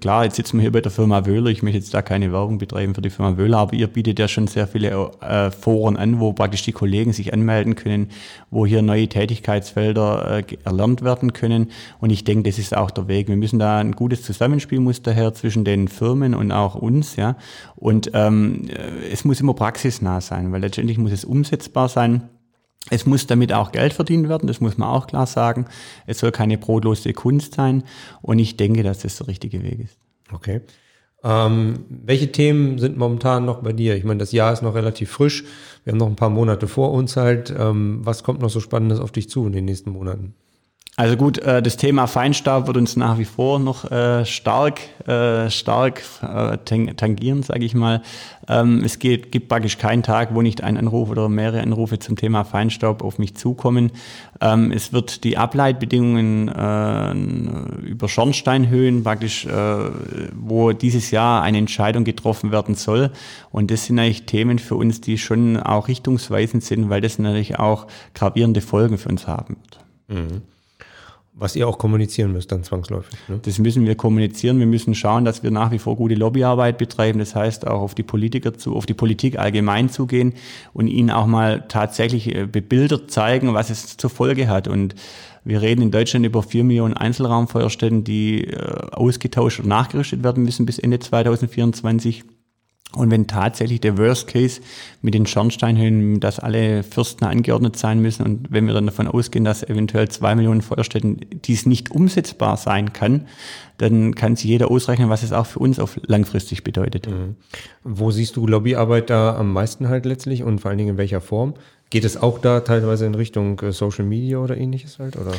klar, 0.00 0.24
jetzt 0.24 0.36
sitzen 0.36 0.58
wir 0.58 0.62
hier 0.62 0.72
bei 0.72 0.82
der 0.82 0.90
Firma 0.90 1.24
Wöhler. 1.24 1.50
Ich 1.50 1.62
möchte 1.62 1.78
jetzt 1.78 1.94
da 1.94 2.02
keine 2.02 2.32
Werbung 2.32 2.58
betreiben 2.58 2.94
für 2.94 3.00
die 3.00 3.08
Firma 3.08 3.38
Wöhler, 3.38 3.58
aber 3.58 3.74
ihr 3.74 3.86
bietet 3.86 4.18
ja 4.18 4.28
schon 4.28 4.46
sehr 4.46 4.66
viele 4.66 4.90
äh, 5.20 5.50
Foren 5.50 5.96
an, 5.96 6.20
wo 6.20 6.34
praktisch 6.34 6.64
die 6.64 6.72
Kollegen 6.72 7.14
sich 7.14 7.32
anmelden 7.32 7.76
können, 7.76 8.10
wo 8.50 8.66
hier 8.66 8.82
neue 8.82 9.08
Tätigkeitsfelder 9.08 10.38
äh, 10.38 10.56
erlernt 10.64 11.02
werden 11.02 11.32
können. 11.32 11.70
Und 11.98 12.10
ich 12.10 12.24
denke, 12.24 12.50
das 12.50 12.58
ist 12.58 12.76
auch 12.76 12.90
der 12.90 13.08
Weg. 13.08 13.28
Wir 13.28 13.36
müssen 13.36 13.58
da 13.58 13.78
ein 13.78 13.92
gutes 13.92 14.22
Zusammenspiel 14.22 14.80
muss 14.80 15.00
daher 15.00 15.29
zwischen 15.34 15.64
den 15.64 15.88
Firmen 15.88 16.34
und 16.34 16.52
auch 16.52 16.74
uns, 16.74 17.16
ja. 17.16 17.36
Und 17.76 18.10
ähm, 18.14 18.68
es 19.10 19.24
muss 19.24 19.40
immer 19.40 19.54
praxisnah 19.54 20.20
sein, 20.20 20.52
weil 20.52 20.60
letztendlich 20.60 20.98
muss 20.98 21.12
es 21.12 21.24
umsetzbar 21.24 21.88
sein. 21.88 22.28
Es 22.88 23.04
muss 23.04 23.26
damit 23.26 23.52
auch 23.52 23.72
Geld 23.72 23.92
verdient 23.92 24.28
werden, 24.28 24.46
das 24.46 24.60
muss 24.60 24.78
man 24.78 24.88
auch 24.88 25.06
klar 25.06 25.26
sagen. 25.26 25.66
Es 26.06 26.18
soll 26.18 26.32
keine 26.32 26.56
brotlose 26.56 27.12
Kunst 27.12 27.54
sein 27.54 27.84
und 28.22 28.38
ich 28.38 28.56
denke, 28.56 28.82
dass 28.82 29.00
das 29.00 29.16
der 29.16 29.28
richtige 29.28 29.62
Weg 29.62 29.80
ist. 29.80 29.98
Okay. 30.32 30.62
Ähm, 31.22 31.84
welche 31.88 32.32
Themen 32.32 32.78
sind 32.78 32.96
momentan 32.96 33.44
noch 33.44 33.62
bei 33.62 33.72
dir? 33.72 33.94
Ich 33.96 34.04
meine, 34.04 34.18
das 34.18 34.32
Jahr 34.32 34.52
ist 34.52 34.62
noch 34.62 34.74
relativ 34.74 35.10
frisch. 35.10 35.44
Wir 35.84 35.92
haben 35.92 35.98
noch 35.98 36.06
ein 36.06 36.16
paar 36.16 36.30
Monate 36.30 36.66
vor 36.66 36.92
uns 36.92 37.16
halt. 37.16 37.54
Ähm, 37.56 38.00
was 38.02 38.22
kommt 38.22 38.40
noch 38.40 38.48
so 38.48 38.60
Spannendes 38.60 39.00
auf 39.00 39.12
dich 39.12 39.28
zu 39.28 39.46
in 39.46 39.52
den 39.52 39.66
nächsten 39.66 39.90
Monaten? 39.90 40.34
Also 41.00 41.16
gut, 41.16 41.38
äh, 41.38 41.62
das 41.62 41.78
Thema 41.78 42.06
Feinstaub 42.06 42.66
wird 42.66 42.76
uns 42.76 42.94
nach 42.94 43.16
wie 43.16 43.24
vor 43.24 43.58
noch 43.58 43.90
äh, 43.90 44.26
stark, 44.26 44.82
äh, 45.08 45.48
stark 45.48 46.02
tangieren, 46.20 47.42
sage 47.42 47.64
ich 47.64 47.72
mal. 47.74 48.02
Ähm, 48.46 48.82
es 48.84 48.98
geht, 48.98 49.32
gibt 49.32 49.48
praktisch 49.48 49.78
keinen 49.78 50.02
Tag, 50.02 50.34
wo 50.34 50.42
nicht 50.42 50.62
ein 50.62 50.76
Anruf 50.76 51.08
oder 51.08 51.30
mehrere 51.30 51.62
Anrufe 51.62 51.98
zum 52.00 52.16
Thema 52.16 52.44
Feinstaub 52.44 53.02
auf 53.02 53.18
mich 53.18 53.34
zukommen. 53.34 53.92
Ähm, 54.42 54.72
es 54.72 54.92
wird 54.92 55.24
die 55.24 55.38
Ableitbedingungen 55.38 56.48
über 57.82 58.06
Schornsteinhöhen 58.06 59.02
praktisch, 59.02 59.46
wo 60.34 60.72
dieses 60.72 61.10
Jahr 61.10 61.40
eine 61.40 61.56
Entscheidung 61.56 62.04
getroffen 62.04 62.52
werden 62.52 62.74
soll. 62.74 63.10
Und 63.50 63.70
das 63.70 63.86
sind 63.86 63.98
eigentlich 63.98 64.26
Themen 64.26 64.58
für 64.58 64.74
uns, 64.74 65.00
die 65.00 65.16
schon 65.16 65.56
auch 65.56 65.88
richtungsweisend 65.88 66.62
sind, 66.62 66.90
weil 66.90 67.00
das 67.00 67.18
natürlich 67.18 67.58
auch 67.58 67.86
gravierende 68.14 68.60
Folgen 68.60 68.98
für 68.98 69.08
uns 69.08 69.26
haben 69.26 69.56
wird. 69.62 69.80
Mhm. 70.08 70.42
Was 71.40 71.56
ihr 71.56 71.66
auch 71.66 71.78
kommunizieren 71.78 72.32
müsst 72.32 72.52
dann 72.52 72.62
zwangsläufig. 72.62 73.18
Ne? 73.28 73.40
Das 73.42 73.58
müssen 73.58 73.86
wir 73.86 73.94
kommunizieren. 73.94 74.58
Wir 74.58 74.66
müssen 74.66 74.94
schauen, 74.94 75.24
dass 75.24 75.42
wir 75.42 75.50
nach 75.50 75.70
wie 75.70 75.78
vor 75.78 75.96
gute 75.96 76.14
Lobbyarbeit 76.14 76.76
betreiben. 76.78 77.18
Das 77.18 77.34
heißt 77.34 77.66
auch 77.66 77.80
auf 77.80 77.94
die 77.94 78.02
Politiker 78.02 78.52
zu, 78.54 78.76
auf 78.76 78.84
die 78.84 78.94
Politik 78.94 79.38
allgemein 79.38 79.88
zugehen 79.88 80.34
und 80.74 80.86
ihnen 80.86 81.10
auch 81.10 81.26
mal 81.26 81.64
tatsächlich 81.66 82.34
äh, 82.34 82.46
bebildert 82.46 83.10
zeigen, 83.10 83.54
was 83.54 83.70
es 83.70 83.96
zur 83.96 84.10
Folge 84.10 84.48
hat. 84.48 84.68
Und 84.68 84.94
wir 85.42 85.62
reden 85.62 85.82
in 85.82 85.90
Deutschland 85.90 86.26
über 86.26 86.42
vier 86.42 86.62
Millionen 86.62 86.94
Einzelraumfeuerstätten, 86.94 88.04
die 88.04 88.44
äh, 88.44 88.56
ausgetauscht 88.92 89.60
und 89.60 89.68
nachgerüstet 89.68 90.22
werden 90.22 90.44
müssen 90.44 90.66
bis 90.66 90.78
Ende 90.78 90.98
2024. 90.98 92.24
Und 92.94 93.10
wenn 93.12 93.28
tatsächlich 93.28 93.80
der 93.80 93.98
Worst 93.98 94.26
Case 94.26 94.60
mit 95.00 95.14
den 95.14 95.24
Schornsteinhöhen, 95.24 96.18
dass 96.18 96.40
alle 96.40 96.82
Fürsten 96.82 97.24
angeordnet 97.24 97.76
sein 97.76 98.00
müssen 98.00 98.24
und 98.24 98.50
wenn 98.50 98.66
wir 98.66 98.74
dann 98.74 98.86
davon 98.86 99.06
ausgehen, 99.06 99.44
dass 99.44 99.62
eventuell 99.62 100.08
zwei 100.08 100.34
Millionen 100.34 100.60
Feuerstätten 100.60 101.20
dies 101.44 101.66
nicht 101.66 101.92
umsetzbar 101.92 102.56
sein 102.56 102.92
kann, 102.92 103.26
dann 103.78 104.14
kann 104.16 104.34
sich 104.34 104.46
jeder 104.46 104.70
ausrechnen, 104.70 105.08
was 105.08 105.22
es 105.22 105.32
auch 105.32 105.46
für 105.46 105.60
uns 105.60 105.78
auf 105.78 106.00
langfristig 106.06 106.64
bedeutet. 106.64 107.08
Mhm. 107.08 107.36
Wo 107.84 108.10
siehst 108.10 108.36
du 108.36 108.46
Lobbyarbeit 108.46 109.08
da 109.08 109.36
am 109.36 109.52
meisten 109.52 109.88
halt 109.88 110.04
letztlich 110.04 110.42
und 110.42 110.60
vor 110.60 110.70
allen 110.70 110.78
Dingen 110.78 110.90
in 110.90 110.98
welcher 110.98 111.20
Form? 111.20 111.54
Geht 111.90 112.04
es 112.04 112.16
auch 112.16 112.38
da 112.38 112.60
teilweise 112.60 113.06
in 113.06 113.14
Richtung 113.14 113.58
äh, 113.60 113.72
Social 113.72 114.04
Media 114.04 114.38
oder 114.38 114.56
ähnliches 114.56 114.98
halt? 114.98 115.16
Oder? 115.16 115.32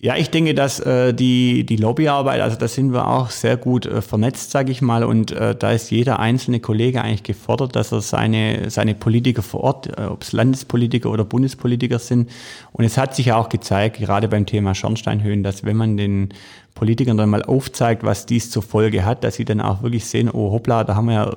Ja, 0.00 0.14
ich 0.14 0.30
denke, 0.30 0.54
dass 0.54 0.78
äh, 0.78 1.12
die, 1.12 1.66
die 1.66 1.74
Lobbyarbeit, 1.74 2.40
also 2.40 2.56
da 2.56 2.68
sind 2.68 2.92
wir 2.92 3.08
auch 3.08 3.30
sehr 3.30 3.56
gut 3.56 3.84
äh, 3.84 4.00
vernetzt, 4.00 4.52
sage 4.52 4.70
ich 4.70 4.80
mal, 4.80 5.02
und 5.02 5.32
äh, 5.32 5.56
da 5.56 5.72
ist 5.72 5.90
jeder 5.90 6.20
einzelne 6.20 6.60
Kollege 6.60 7.02
eigentlich 7.02 7.24
gefordert, 7.24 7.74
dass 7.74 7.90
er 7.90 8.00
seine, 8.00 8.70
seine 8.70 8.94
Politiker 8.94 9.42
vor 9.42 9.64
Ort, 9.64 9.98
äh, 9.98 10.02
ob 10.04 10.22
es 10.22 10.30
Landespolitiker 10.30 11.10
oder 11.10 11.24
Bundespolitiker 11.24 11.98
sind. 11.98 12.30
Und 12.70 12.84
es 12.84 12.96
hat 12.96 13.16
sich 13.16 13.26
ja 13.26 13.36
auch 13.36 13.48
gezeigt, 13.48 13.96
gerade 13.98 14.28
beim 14.28 14.46
Thema 14.46 14.76
Schornsteinhöhen, 14.76 15.42
dass 15.42 15.64
wenn 15.64 15.76
man 15.76 15.96
den 15.96 16.28
Politikern 16.76 17.16
dann 17.16 17.30
mal 17.30 17.42
aufzeigt, 17.42 18.04
was 18.04 18.24
dies 18.24 18.52
zur 18.52 18.62
Folge 18.62 19.04
hat, 19.04 19.24
dass 19.24 19.34
sie 19.34 19.44
dann 19.44 19.60
auch 19.60 19.82
wirklich 19.82 20.04
sehen, 20.04 20.30
oh 20.30 20.52
hoppla, 20.52 20.84
da 20.84 20.94
haben 20.94 21.06
wir 21.06 21.14
ja 21.14 21.34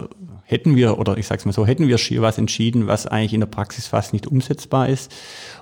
hätten 0.51 0.75
wir, 0.75 0.99
oder 0.99 1.17
ich 1.17 1.27
sage 1.27 1.39
es 1.39 1.45
mal 1.45 1.53
so, 1.53 1.65
hätten 1.65 1.87
wir 1.87 1.97
schier 1.97 2.21
was 2.21 2.37
entschieden, 2.37 2.85
was 2.85 3.07
eigentlich 3.07 3.33
in 3.33 3.39
der 3.39 3.47
Praxis 3.47 3.87
fast 3.87 4.11
nicht 4.11 4.27
umsetzbar 4.27 4.89
ist. 4.89 5.11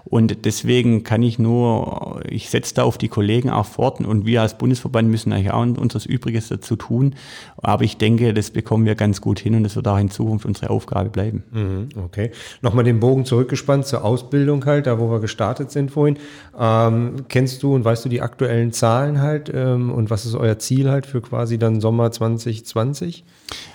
Und 0.06 0.46
deswegen 0.46 1.04
kann 1.04 1.22
ich 1.24 1.40
nur, 1.40 2.22
ich 2.28 2.50
setze 2.50 2.76
da 2.76 2.84
auf 2.84 2.98
die 2.98 3.10
Kollegen 3.10 3.50
auch 3.50 3.66
fort 3.66 4.00
und 4.00 4.26
wir 4.26 4.42
als 4.42 4.58
Bundesverband 4.58 5.10
müssen 5.10 5.34
eigentlich 5.34 5.52
auch 5.52 5.62
unseres 5.62 6.06
Übriges 6.06 6.48
dazu 6.48 6.76
tun. 6.76 7.16
Aber 7.58 7.84
ich 7.84 7.98
denke, 7.98 8.34
das 8.34 8.52
bekommen 8.52 8.86
wir 8.86 8.96
ganz 8.96 9.22
gut 9.22 9.40
hin 9.40 9.56
und 9.56 9.64
das 9.64 9.76
wird 9.76 9.88
auch 9.88 9.98
in 9.98 10.10
Zukunft 10.10 10.46
unsere 10.46 10.70
Aufgabe 10.70 11.10
bleiben. 11.10 11.44
Mhm, 11.52 11.90
okay. 12.04 12.32
Nochmal 12.62 12.84
den 12.84 13.00
Bogen 13.00 13.26
zurückgespannt 13.26 13.86
zur 13.86 14.04
Ausbildung 14.04 14.66
halt, 14.66 14.88
da 14.88 15.00
wo 15.00 15.12
wir 15.12 15.20
gestartet 15.20 15.72
sind 15.72 15.92
vorhin. 15.92 16.18
Ähm, 16.58 17.26
kennst 17.28 17.64
du 17.64 17.76
und 17.76 17.86
weißt 17.86 18.06
du 18.06 18.10
die 18.10 18.22
aktuellen 18.22 18.72
Zahlen 18.72 19.22
halt 19.22 19.52
ähm, 19.54 19.92
und 19.92 20.10
was 20.10 20.26
ist 20.26 20.36
euer 20.36 20.60
Ziel 20.60 20.90
halt 20.90 21.06
für 21.06 21.22
quasi 21.22 21.58
dann 21.58 21.82
Sommer 21.82 22.12
2020? 22.12 23.24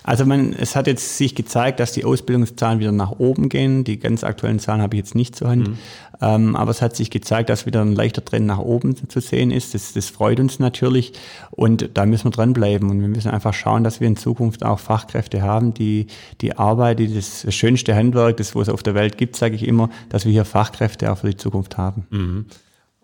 Also 0.03 0.27
man, 0.27 0.53
es 0.53 0.77
hat 0.77 0.87
jetzt 0.87 1.17
sich 1.17 1.35
gezeigt, 1.35 1.81
dass 1.81 1.93
die 1.93 2.05
Ausbildungszahlen 2.05 2.79
wieder 2.79 2.93
nach 2.93 3.13
oben 3.19 3.49
gehen. 3.49 3.85
Die 3.85 3.99
ganz 3.99 4.23
aktuellen 4.23 4.59
Zahlen 4.59 4.83
habe 4.83 4.97
ich 4.97 5.01
jetzt 5.01 5.15
nicht 5.15 5.35
zur 5.35 5.49
Hand. 5.49 5.69
Mhm. 5.69 5.79
Ähm, 6.25 6.57
aber 6.57 6.71
es 6.71 6.81
hat 6.81 6.97
sich 6.97 7.11
gezeigt, 7.11 7.51
dass 7.51 7.67
wieder 7.67 7.83
ein 7.83 7.95
leichter 7.95 8.25
Trend 8.25 8.47
nach 8.47 8.59
oben 8.59 8.97
zu 8.97 9.21
sehen 9.21 9.51
ist. 9.51 9.75
Das, 9.75 9.93
das 9.93 10.09
freut 10.09 10.41
uns 10.41 10.59
natürlich. 10.59 11.13
Und 11.51 11.91
da 11.95 12.07
müssen 12.07 12.27
wir 12.27 12.31
dranbleiben. 12.31 12.91
Und 12.91 13.01
wir 13.01 13.09
müssen 13.09 13.31
einfach 13.31 13.53
schauen, 13.53 13.85
dass 13.85 14.01
wir 14.01 14.09
in 14.09 14.17
Zukunft 14.17 14.65
auch 14.65 14.79
Fachkräfte 14.79 15.43
haben, 15.43 15.75
die 15.75 16.07
die 16.41 16.57
Arbeit, 16.57 16.99
die 16.99 17.13
das, 17.13 17.47
schönste 17.55 17.95
Handwerk, 17.95 18.39
das 18.39 18.55
wo 18.55 18.63
es 18.63 18.71
auf 18.71 18.83
der 18.83 18.95
Welt 18.95 19.19
gibt, 19.19 19.37
sage 19.37 19.55
ich 19.55 19.67
immer, 19.67 19.91
dass 20.09 20.25
wir 20.25 20.33
hier 20.33 20.47
Fachkräfte 20.47 21.13
auch 21.13 21.19
für 21.19 21.29
die 21.29 21.37
Zukunft 21.37 21.77
haben. 21.77 22.07
Mhm. 22.11 22.47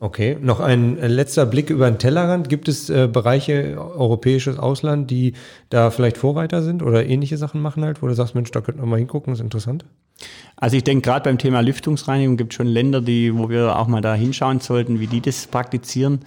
Okay, 0.03 0.39
noch 0.41 0.61
ein 0.61 0.97
letzter 0.97 1.45
Blick 1.45 1.69
über 1.69 1.91
den 1.91 1.99
Tellerrand. 1.99 2.49
Gibt 2.49 2.69
es 2.69 2.89
äh, 2.89 3.07
Bereiche 3.07 3.77
europäisches 3.79 4.59
Ausland, 4.59 5.11
die 5.11 5.35
da 5.69 5.91
vielleicht 5.91 6.17
Vorreiter 6.17 6.63
sind 6.63 6.83
oder 6.83 7.05
ähnliche 7.05 7.37
Sachen 7.37 7.61
machen 7.61 7.85
halt, 7.85 8.01
wo 8.01 8.07
du 8.07 8.15
sagst, 8.15 8.35
Mensch, 8.35 8.51
da 8.51 8.63
könnten 8.63 8.81
wir 8.81 8.87
mal 8.87 8.97
hingucken, 8.97 9.35
ist 9.35 9.41
interessant? 9.41 9.85
Also 10.61 10.77
ich 10.77 10.85
denke, 10.85 11.09
gerade 11.09 11.25
beim 11.25 11.39
Thema 11.39 11.61
Lüftungsreinigung 11.63 12.37
gibt 12.37 12.53
es 12.53 12.57
schon 12.57 12.67
Länder, 12.67 13.01
die, 13.01 13.37
wo 13.37 13.49
wir 13.49 13.79
auch 13.79 13.87
mal 13.87 14.03
da 14.03 14.15
hinschauen 14.15 14.61
sollten, 14.61 15.01
wie 15.01 15.07
die 15.07 15.23
das 15.23 15.47
praktizieren. 15.47 16.21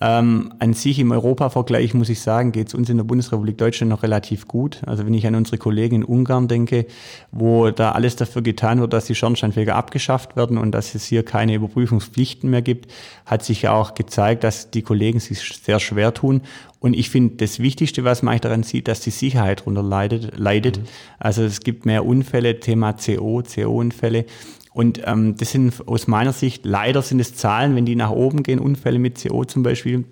Ähm, 0.00 0.52
an 0.60 0.74
sich 0.74 1.00
im 1.00 1.10
Europa-Vergleich 1.10 1.92
muss 1.92 2.08
ich 2.08 2.20
sagen, 2.20 2.52
geht 2.52 2.68
es 2.68 2.74
uns 2.74 2.88
in 2.88 2.98
der 2.98 3.04
Bundesrepublik 3.04 3.58
Deutschland 3.58 3.90
noch 3.90 4.04
relativ 4.04 4.46
gut. 4.46 4.80
Also 4.86 5.04
wenn 5.04 5.12
ich 5.12 5.26
an 5.26 5.34
unsere 5.34 5.58
Kollegen 5.58 5.96
in 5.96 6.04
Ungarn 6.04 6.46
denke, 6.46 6.86
wo 7.32 7.70
da 7.70 7.90
alles 7.90 8.14
dafür 8.14 8.42
getan 8.42 8.80
wird, 8.80 8.92
dass 8.92 9.06
die 9.06 9.16
Schornsteinfeger 9.16 9.74
abgeschafft 9.74 10.36
werden 10.36 10.56
und 10.56 10.70
dass 10.70 10.94
es 10.94 11.06
hier 11.06 11.24
keine 11.24 11.54
Überprüfungspflichten 11.54 12.48
mehr 12.48 12.62
gibt, 12.62 12.92
hat 13.26 13.44
sich 13.44 13.62
ja 13.62 13.72
auch 13.72 13.94
gezeigt, 13.94 14.44
dass 14.44 14.70
die 14.70 14.82
Kollegen 14.82 15.18
sich 15.18 15.40
sehr 15.40 15.80
schwer 15.80 16.14
tun. 16.14 16.42
Und 16.80 16.94
ich 16.94 17.10
finde, 17.10 17.36
das 17.36 17.60
Wichtigste, 17.60 18.04
was 18.04 18.22
man 18.22 18.38
daran 18.38 18.62
sieht, 18.62 18.88
dass 18.88 19.00
die 19.00 19.10
Sicherheit 19.10 19.60
darunter 19.60 19.82
leidet. 19.82 20.38
leidet. 20.38 20.78
Mhm. 20.78 20.84
Also 21.18 21.44
es 21.44 21.60
gibt 21.60 21.86
mehr 21.86 22.04
Unfälle, 22.04 22.58
Thema 22.58 22.94
CO, 22.94 23.42
CO-Unfälle. 23.42 24.24
Und 24.72 25.02
ähm, 25.04 25.36
das 25.36 25.52
sind 25.52 25.86
aus 25.86 26.06
meiner 26.06 26.32
Sicht, 26.32 26.64
leider 26.64 27.02
sind 27.02 27.20
es 27.20 27.34
Zahlen, 27.34 27.76
wenn 27.76 27.84
die 27.84 27.96
nach 27.96 28.10
oben 28.10 28.42
gehen, 28.42 28.58
Unfälle 28.58 28.98
mit 28.98 29.22
CO 29.22 29.44
zum 29.44 29.62
Beispiel, 29.62 30.04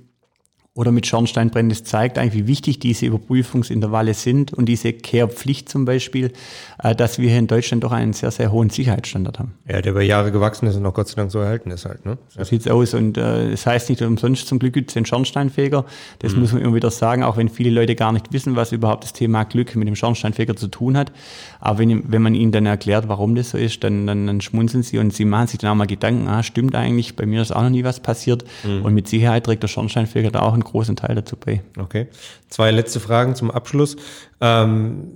oder 0.79 0.93
mit 0.93 1.09
Schornsteinbrennen. 1.09 1.71
Das 1.71 1.83
zeigt 1.83 2.19
eigentlich, 2.19 2.45
wie 2.45 2.47
wichtig 2.47 2.79
diese 2.79 3.07
Überprüfungsintervalle 3.07 4.15
sind 4.15 4.53
und 4.53 4.67
diese 4.67 4.93
Kehrpflicht 4.93 5.69
zum 5.69 5.85
Beispiel, 5.85 6.33
dass 6.79 7.19
wir 7.19 7.29
hier 7.29 7.39
in 7.39 7.49
Deutschland 7.49 7.83
doch 7.83 7.91
einen 7.91 8.13
sehr, 8.13 8.31
sehr 8.31 8.53
hohen 8.53 8.71
Sicherheitsstandard 8.71 9.41
haben. 9.41 9.55
Ja, 9.69 9.83
der 9.83 9.93
über 9.93 10.03
Jahre 10.03 10.31
gewachsen 10.31 10.67
ist 10.69 10.77
und 10.77 10.87
auch 10.87 10.95
Gott 10.95 11.09
sei 11.09 11.17
Dank 11.17 11.33
so 11.33 11.41
erhalten 11.41 11.73
ist 11.73 11.85
halt. 11.85 12.07
Ne? 12.07 12.19
So 12.29 12.39
ja. 12.39 12.45
sieht's 12.45 12.69
aus 12.69 12.95
und 12.95 13.19
äh, 13.19 13.51
das 13.51 13.67
heißt 13.67 13.89
nicht 13.89 14.01
umsonst 14.03 14.47
zum 14.47 14.61
Glück 14.61 14.75
gibt 14.75 14.91
es 14.91 14.95
den 14.95 15.05
Schornsteinfeger. 15.05 15.85
Das 16.21 16.35
mhm. 16.35 16.41
muss 16.41 16.53
man 16.53 16.63
immer 16.63 16.75
wieder 16.75 16.91
sagen, 16.91 17.25
auch 17.25 17.37
wenn 17.37 17.49
viele 17.49 17.71
Leute 17.71 17.97
gar 17.97 18.13
nicht 18.13 18.33
wissen, 18.33 18.55
was 18.55 18.71
überhaupt 18.71 19.03
das 19.03 19.13
Thema 19.13 19.45
Glück 19.45 19.75
mit 19.75 19.89
dem 19.89 19.97
Schornsteinfeger 19.97 20.55
zu 20.55 20.69
tun 20.69 20.97
hat. 20.97 21.11
Aber 21.59 21.81
wenn, 21.81 22.13
wenn 22.13 22.23
man 22.23 22.35
ihnen 22.35 22.53
dann 22.53 22.67
erklärt, 22.67 23.09
warum 23.09 23.35
das 23.35 23.51
so 23.51 23.59
ist, 23.59 23.83
dann, 23.83 24.07
dann, 24.07 24.29
dann 24.29 24.41
schmunzeln 24.41 24.85
sie 24.85 24.99
und 24.99 25.13
sie 25.13 25.25
machen 25.25 25.49
sich 25.49 25.59
dann 25.59 25.71
auch 25.71 25.75
mal 25.75 25.87
Gedanken, 25.87 26.29
ah, 26.29 26.45
stimmt 26.45 26.77
eigentlich, 26.77 27.17
bei 27.17 27.27
mir 27.27 27.43
ist 27.43 27.51
auch 27.51 27.63
noch 27.63 27.71
nie 27.71 27.83
was 27.83 27.99
passiert. 27.99 28.45
Mhm. 28.63 28.83
Und 28.83 28.95
mit 28.95 29.09
Sicherheit 29.09 29.45
trägt 29.45 29.65
der 29.65 29.69
Schornsteinfeger 29.69 30.31
da 30.31 30.43
auch 30.43 30.53
einen 30.53 30.63
großen 30.63 30.95
Teil 30.95 31.17
dazu 31.17 31.37
bei. 31.37 31.63
Okay. 31.77 32.07
Zwei 32.49 32.71
letzte 32.71 33.01
Fragen 33.01 33.35
zum 33.35 33.51
Abschluss. 33.51 33.97
Ähm, 34.41 35.09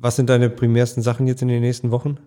was 0.00 0.16
sind 0.16 0.30
deine 0.30 0.50
primärsten 0.50 1.02
Sachen 1.02 1.26
jetzt 1.26 1.42
in 1.42 1.48
den 1.48 1.60
nächsten 1.60 1.90
Wochen? 1.90 2.18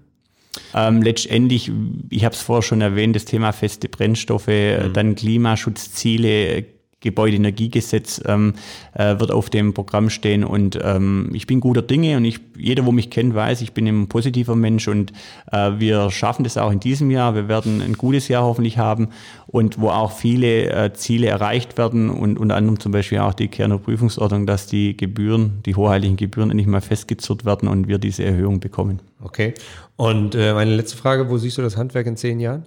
Ähm, 0.75 1.01
letztendlich, 1.01 1.71
ich 2.09 2.25
habe 2.25 2.35
es 2.35 2.41
vorher 2.41 2.61
schon 2.61 2.81
erwähnt, 2.81 3.15
das 3.15 3.25
Thema 3.25 3.51
feste 3.51 3.89
Brennstoffe, 3.89 4.47
mhm. 4.47 4.93
dann 4.93 5.15
Klimaschutzziele, 5.15 6.65
Gebäudeenergiegesetz 7.03 8.21
ähm, 8.25 8.53
äh, 8.93 9.19
wird 9.19 9.31
auf 9.31 9.49
dem 9.49 9.73
Programm 9.73 10.09
stehen 10.09 10.43
und 10.43 10.79
ähm, 10.81 11.29
ich 11.33 11.45
bin 11.45 11.59
guter 11.59 11.81
Dinge 11.81 12.17
und 12.17 12.25
ich, 12.25 12.39
jeder, 12.57 12.85
wo 12.85 12.91
mich 12.91 13.09
kennt, 13.09 13.35
weiß, 13.35 13.61
ich 13.61 13.73
bin 13.73 13.87
ein 13.87 14.07
positiver 14.07 14.55
Mensch 14.55 14.87
und 14.87 15.11
äh, 15.51 15.73
wir 15.77 16.09
schaffen 16.09 16.43
das 16.43 16.57
auch 16.57 16.71
in 16.71 16.79
diesem 16.79 17.11
Jahr. 17.11 17.35
Wir 17.35 17.47
werden 17.47 17.81
ein 17.81 17.93
gutes 17.93 18.27
Jahr 18.29 18.43
hoffentlich 18.43 18.77
haben 18.77 19.09
und 19.47 19.79
wo 19.79 19.89
auch 19.89 20.11
viele 20.11 20.69
äh, 20.71 20.93
Ziele 20.93 21.27
erreicht 21.27 21.77
werden 21.77 22.09
und 22.09 22.39
unter 22.39 22.55
anderem 22.55 22.79
zum 22.79 22.91
Beispiel 22.91 23.19
auch 23.19 23.33
die 23.33 23.49
Kerner 23.49 23.77
Prüfungsordnung, 23.77 24.47
dass 24.47 24.67
die 24.67 24.95
Gebühren, 24.97 25.59
die 25.65 25.75
hoheitlichen 25.75 26.17
Gebühren 26.17 26.49
endlich 26.49 26.67
mal 26.67 26.81
festgezurrt 26.81 27.45
werden 27.45 27.67
und 27.67 27.87
wir 27.87 27.97
diese 27.97 28.23
Erhöhung 28.23 28.59
bekommen. 28.59 29.01
Okay. 29.21 29.53
Und 29.95 30.35
äh, 30.35 30.53
meine 30.53 30.75
letzte 30.75 30.97
Frage, 30.97 31.29
wo 31.29 31.37
siehst 31.37 31.57
du 31.57 31.61
das 31.61 31.77
Handwerk 31.77 32.07
in 32.07 32.17
zehn 32.17 32.39
Jahren? 32.39 32.65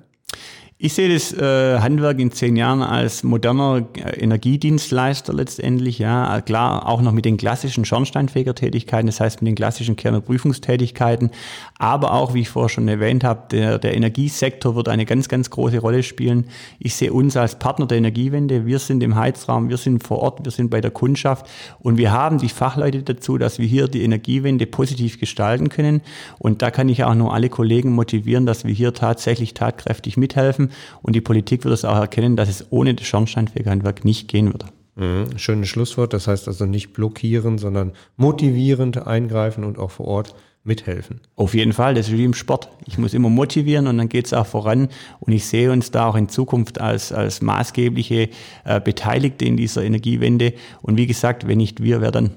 Ich 0.79 0.93
sehe 0.93 1.11
das 1.11 1.33
äh, 1.33 1.79
Handwerk 1.79 2.21
in 2.21 2.33
zehn 2.33 2.55
Jahren 2.55 2.83
als 2.83 3.23
moderner 3.23 3.87
äh, 3.97 4.21
Energiedienstleister 4.21 5.33
letztendlich, 5.33 5.99
ja, 5.99 6.43
klar, 6.43 6.87
auch 6.87 7.01
noch 7.01 7.13
mit 7.13 7.25
den 7.25 7.39
klassischen 7.39 7.87
Schornsteinfegertätigkeiten, 7.87 9.07
das 9.07 9.19
heißt 9.19 9.41
mit 9.41 9.49
den 9.49 9.55
klassischen 9.55 9.97
Kernerprüfungstätigkeiten, 9.97 11.31
aber 11.79 12.13
auch, 12.13 12.35
wie 12.35 12.43
ich 12.43 12.51
vorher 12.51 12.69
schon 12.69 12.89
erwähnt 12.89 13.25
habe, 13.25 13.45
der, 13.51 13.79
der 13.79 13.95
Energiesektor 13.95 14.77
wird 14.77 14.91
eine 14.91 15.07
ganz, 15.07 15.31
ganz 15.31 15.49
große 15.49 15.79
Rolle 15.79 16.03
spielen. 16.03 16.49
Ich 16.79 16.95
sehe 16.95 17.11
uns 17.11 17.39
als 17.39 17.59
Partner 17.59 17.87
der 17.87 17.97
Energiewende, 17.97 18.67
wir 18.67 18.79
sind 18.79 19.03
im 19.03 19.17
Heizraum, 19.17 19.71
wir 19.71 19.79
sind 19.79 20.07
vor 20.07 20.19
Ort, 20.19 20.45
wir 20.45 20.53
sind 20.53 20.69
bei 20.69 20.83
der 20.83 20.91
Kundschaft. 20.91 21.47
Und 21.79 21.97
wir 21.97 22.13
haben 22.13 22.37
die 22.37 22.51
Fachleute 22.51 23.03
dazu, 23.03 23.39
dass 23.39 23.59
wir 23.59 23.67
hier 23.67 23.89
die 23.89 24.03
Energiewende 24.03 24.67
positiv 24.67 25.19
gestalten 25.21 25.71
können. 25.71 26.03
Und 26.39 26.61
da 26.61 26.71
kann 26.71 26.91
ich 26.91 27.03
auch 27.05 27.15
nur 27.15 27.33
alle 27.33 27.49
Kollegen 27.49 27.93
motivieren, 27.93 28.45
dass 28.45 28.67
wir 28.67 28.75
hier 28.75 28.93
tatsächlich 28.93 29.55
tatkräftig 29.55 30.19
mithelfen 30.19 30.66
und 31.03 31.15
die 31.15 31.21
Politik 31.21 31.65
wird 31.65 31.75
es 31.75 31.85
auch 31.85 31.97
erkennen, 31.97 32.37
dass 32.37 32.49
es 32.49 32.67
ohne 32.71 32.95
das 32.95 33.07
Schornsteinfegerhandwerk 33.07 34.05
nicht 34.05 34.29
gehen 34.29 34.53
würde. 34.53 34.67
Mhm, 34.97 35.39
schönes 35.39 35.69
Schlusswort. 35.69 36.13
Das 36.13 36.27
heißt 36.27 36.49
also 36.49 36.67
nicht 36.67 36.93
blockieren, 36.93 37.59
sondern 37.59 37.93
motivierend 38.17 39.07
eingreifen 39.07 39.65
und 39.65 39.79
auch 39.79 39.91
vor 39.91 40.07
Ort 40.07 40.35
mithelfen. 40.65 41.21
Auf 41.37 41.55
jeden 41.55 41.73
Fall, 41.73 41.95
das 41.95 42.09
ist 42.09 42.17
wie 42.17 42.25
im 42.25 42.35
Sport. 42.35 42.69
Ich 42.87 42.99
muss 42.99 43.15
immer 43.15 43.29
motivieren 43.29 43.87
und 43.87 43.99
dann 43.99 44.09
geht 44.09 44.27
es 44.27 44.33
auch 44.33 44.47
voran. 44.47 44.89
Und 45.21 45.33
ich 45.33 45.47
sehe 45.47 45.71
uns 45.71 45.91
da 45.91 46.09
auch 46.09 46.17
in 46.17 46.29
Zukunft 46.29 46.81
als, 46.81 47.13
als 47.13 47.41
maßgebliche 47.41 48.31
äh, 48.65 48.81
Beteiligte 48.81 49.45
in 49.45 49.57
dieser 49.57 49.85
Energiewende. 49.85 50.55
Und 50.83 50.97
wie 50.97 51.07
gesagt, 51.07 51.47
wenn 51.47 51.59
nicht 51.59 51.83
wir, 51.83 52.01
wer 52.01 52.11
dann? 52.11 52.33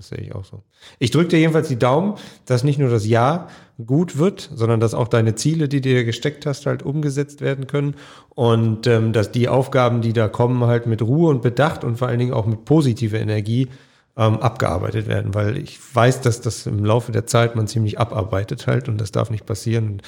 Das 0.00 0.08
sehe 0.08 0.18
ich 0.18 0.34
auch 0.34 0.46
so. 0.46 0.62
Ich 0.98 1.10
drücke 1.10 1.28
dir 1.28 1.40
jedenfalls 1.40 1.68
die 1.68 1.78
Daumen, 1.78 2.14
dass 2.46 2.64
nicht 2.64 2.78
nur 2.78 2.88
das 2.88 3.06
Jahr 3.06 3.50
gut 3.86 4.18
wird, 4.18 4.50
sondern 4.54 4.80
dass 4.80 4.94
auch 4.94 5.08
deine 5.08 5.34
Ziele, 5.34 5.68
die 5.68 5.80
du 5.80 5.88
dir 5.88 6.04
gesteckt 6.04 6.46
hast, 6.46 6.66
halt 6.66 6.82
umgesetzt 6.82 7.40
werden 7.40 7.66
können 7.66 7.94
und 8.30 8.86
ähm, 8.86 9.12
dass 9.12 9.32
die 9.32 9.48
Aufgaben, 9.48 10.00
die 10.00 10.12
da 10.12 10.28
kommen, 10.28 10.64
halt 10.64 10.86
mit 10.86 11.02
Ruhe 11.02 11.30
und 11.30 11.42
Bedacht 11.42 11.84
und 11.84 11.96
vor 11.96 12.08
allen 12.08 12.18
Dingen 12.18 12.32
auch 12.32 12.46
mit 12.46 12.64
positiver 12.64 13.18
Energie 13.18 13.68
ähm, 14.16 14.38
abgearbeitet 14.40 15.06
werden, 15.06 15.34
weil 15.34 15.56
ich 15.56 15.78
weiß, 15.94 16.20
dass 16.20 16.40
das 16.40 16.66
im 16.66 16.84
Laufe 16.84 17.12
der 17.12 17.26
Zeit 17.26 17.56
man 17.56 17.66
ziemlich 17.66 17.98
abarbeitet 17.98 18.66
halt 18.66 18.88
und 18.88 19.00
das 19.00 19.12
darf 19.12 19.30
nicht 19.30 19.46
passieren. 19.46 19.92
Und 19.92 20.02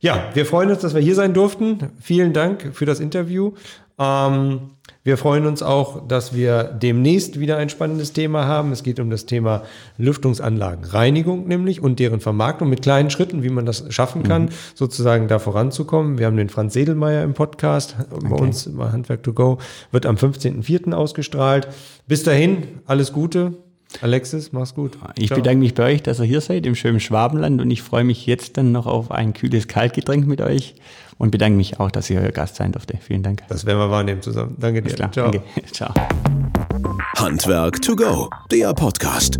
ja, 0.00 0.30
wir 0.34 0.46
freuen 0.46 0.70
uns, 0.70 0.80
dass 0.80 0.94
wir 0.94 1.00
hier 1.00 1.14
sein 1.14 1.32
durften. 1.32 1.90
Vielen 2.00 2.32
Dank 2.32 2.70
für 2.74 2.84
das 2.84 3.00
Interview. 3.00 3.52
Ähm, 3.98 4.60
wir 5.06 5.16
freuen 5.16 5.46
uns 5.46 5.62
auch, 5.62 6.08
dass 6.08 6.34
wir 6.34 6.64
demnächst 6.64 7.38
wieder 7.38 7.58
ein 7.58 7.68
spannendes 7.68 8.12
Thema 8.12 8.46
haben. 8.46 8.72
Es 8.72 8.82
geht 8.82 8.98
um 8.98 9.08
das 9.08 9.24
Thema 9.24 9.62
Lüftungsanlagenreinigung 9.98 11.46
nämlich 11.46 11.80
und 11.80 12.00
deren 12.00 12.18
Vermarktung 12.18 12.68
mit 12.68 12.82
kleinen 12.82 13.10
Schritten, 13.10 13.44
wie 13.44 13.48
man 13.48 13.66
das 13.66 13.84
schaffen 13.90 14.24
kann, 14.24 14.46
mhm. 14.46 14.50
sozusagen 14.74 15.28
da 15.28 15.38
voranzukommen. 15.38 16.18
Wir 16.18 16.26
haben 16.26 16.36
den 16.36 16.48
Franz 16.48 16.74
Sedelmeier 16.74 17.22
im 17.22 17.34
Podcast 17.34 17.94
okay. 18.10 18.26
bei 18.28 18.34
uns 18.34 18.68
bei 18.76 18.90
Handwerk 18.90 19.22
to 19.22 19.32
Go, 19.32 19.58
wird 19.92 20.06
am 20.06 20.16
15.04. 20.16 20.92
ausgestrahlt. 20.92 21.68
Bis 22.08 22.24
dahin, 22.24 22.64
alles 22.84 23.12
Gute. 23.12 23.52
Alexis, 24.02 24.52
mach's 24.52 24.74
gut. 24.74 24.98
Ich 25.16 25.28
Ciao. 25.28 25.38
bedanke 25.38 25.60
mich 25.60 25.74
bei 25.74 25.94
euch, 25.94 26.02
dass 26.02 26.18
ihr 26.18 26.24
hier 26.24 26.40
seid 26.40 26.66
im 26.66 26.74
schönen 26.74 26.98
Schwabenland 26.98 27.60
und 27.60 27.70
ich 27.70 27.82
freue 27.82 28.02
mich 28.02 28.26
jetzt 28.26 28.56
dann 28.56 28.72
noch 28.72 28.86
auf 28.86 29.12
ein 29.12 29.32
kühles 29.32 29.68
Kaltgetränk 29.68 30.26
mit 30.26 30.40
euch 30.40 30.74
und 31.18 31.30
bedanke 31.30 31.56
mich 31.56 31.80
auch, 31.80 31.90
dass 31.90 32.10
ihr 32.10 32.20
euer 32.20 32.32
Gast 32.32 32.56
sein 32.56 32.72
durfte. 32.72 32.98
Vielen 32.98 33.22
Dank. 33.22 33.42
Das 33.48 33.64
werden 33.64 33.78
wir 33.78 33.90
wahrnehmen 33.90 34.22
zusammen. 34.22 34.56
Danke 34.58 34.82
dir. 34.82 34.94
Ciao. 34.94 35.30
Danke. 35.30 35.42
Ciao. 35.72 35.92
Handwerk 37.16 37.80
to 37.82 37.96
go, 37.96 38.28
der 38.50 38.74
Podcast. 38.74 39.38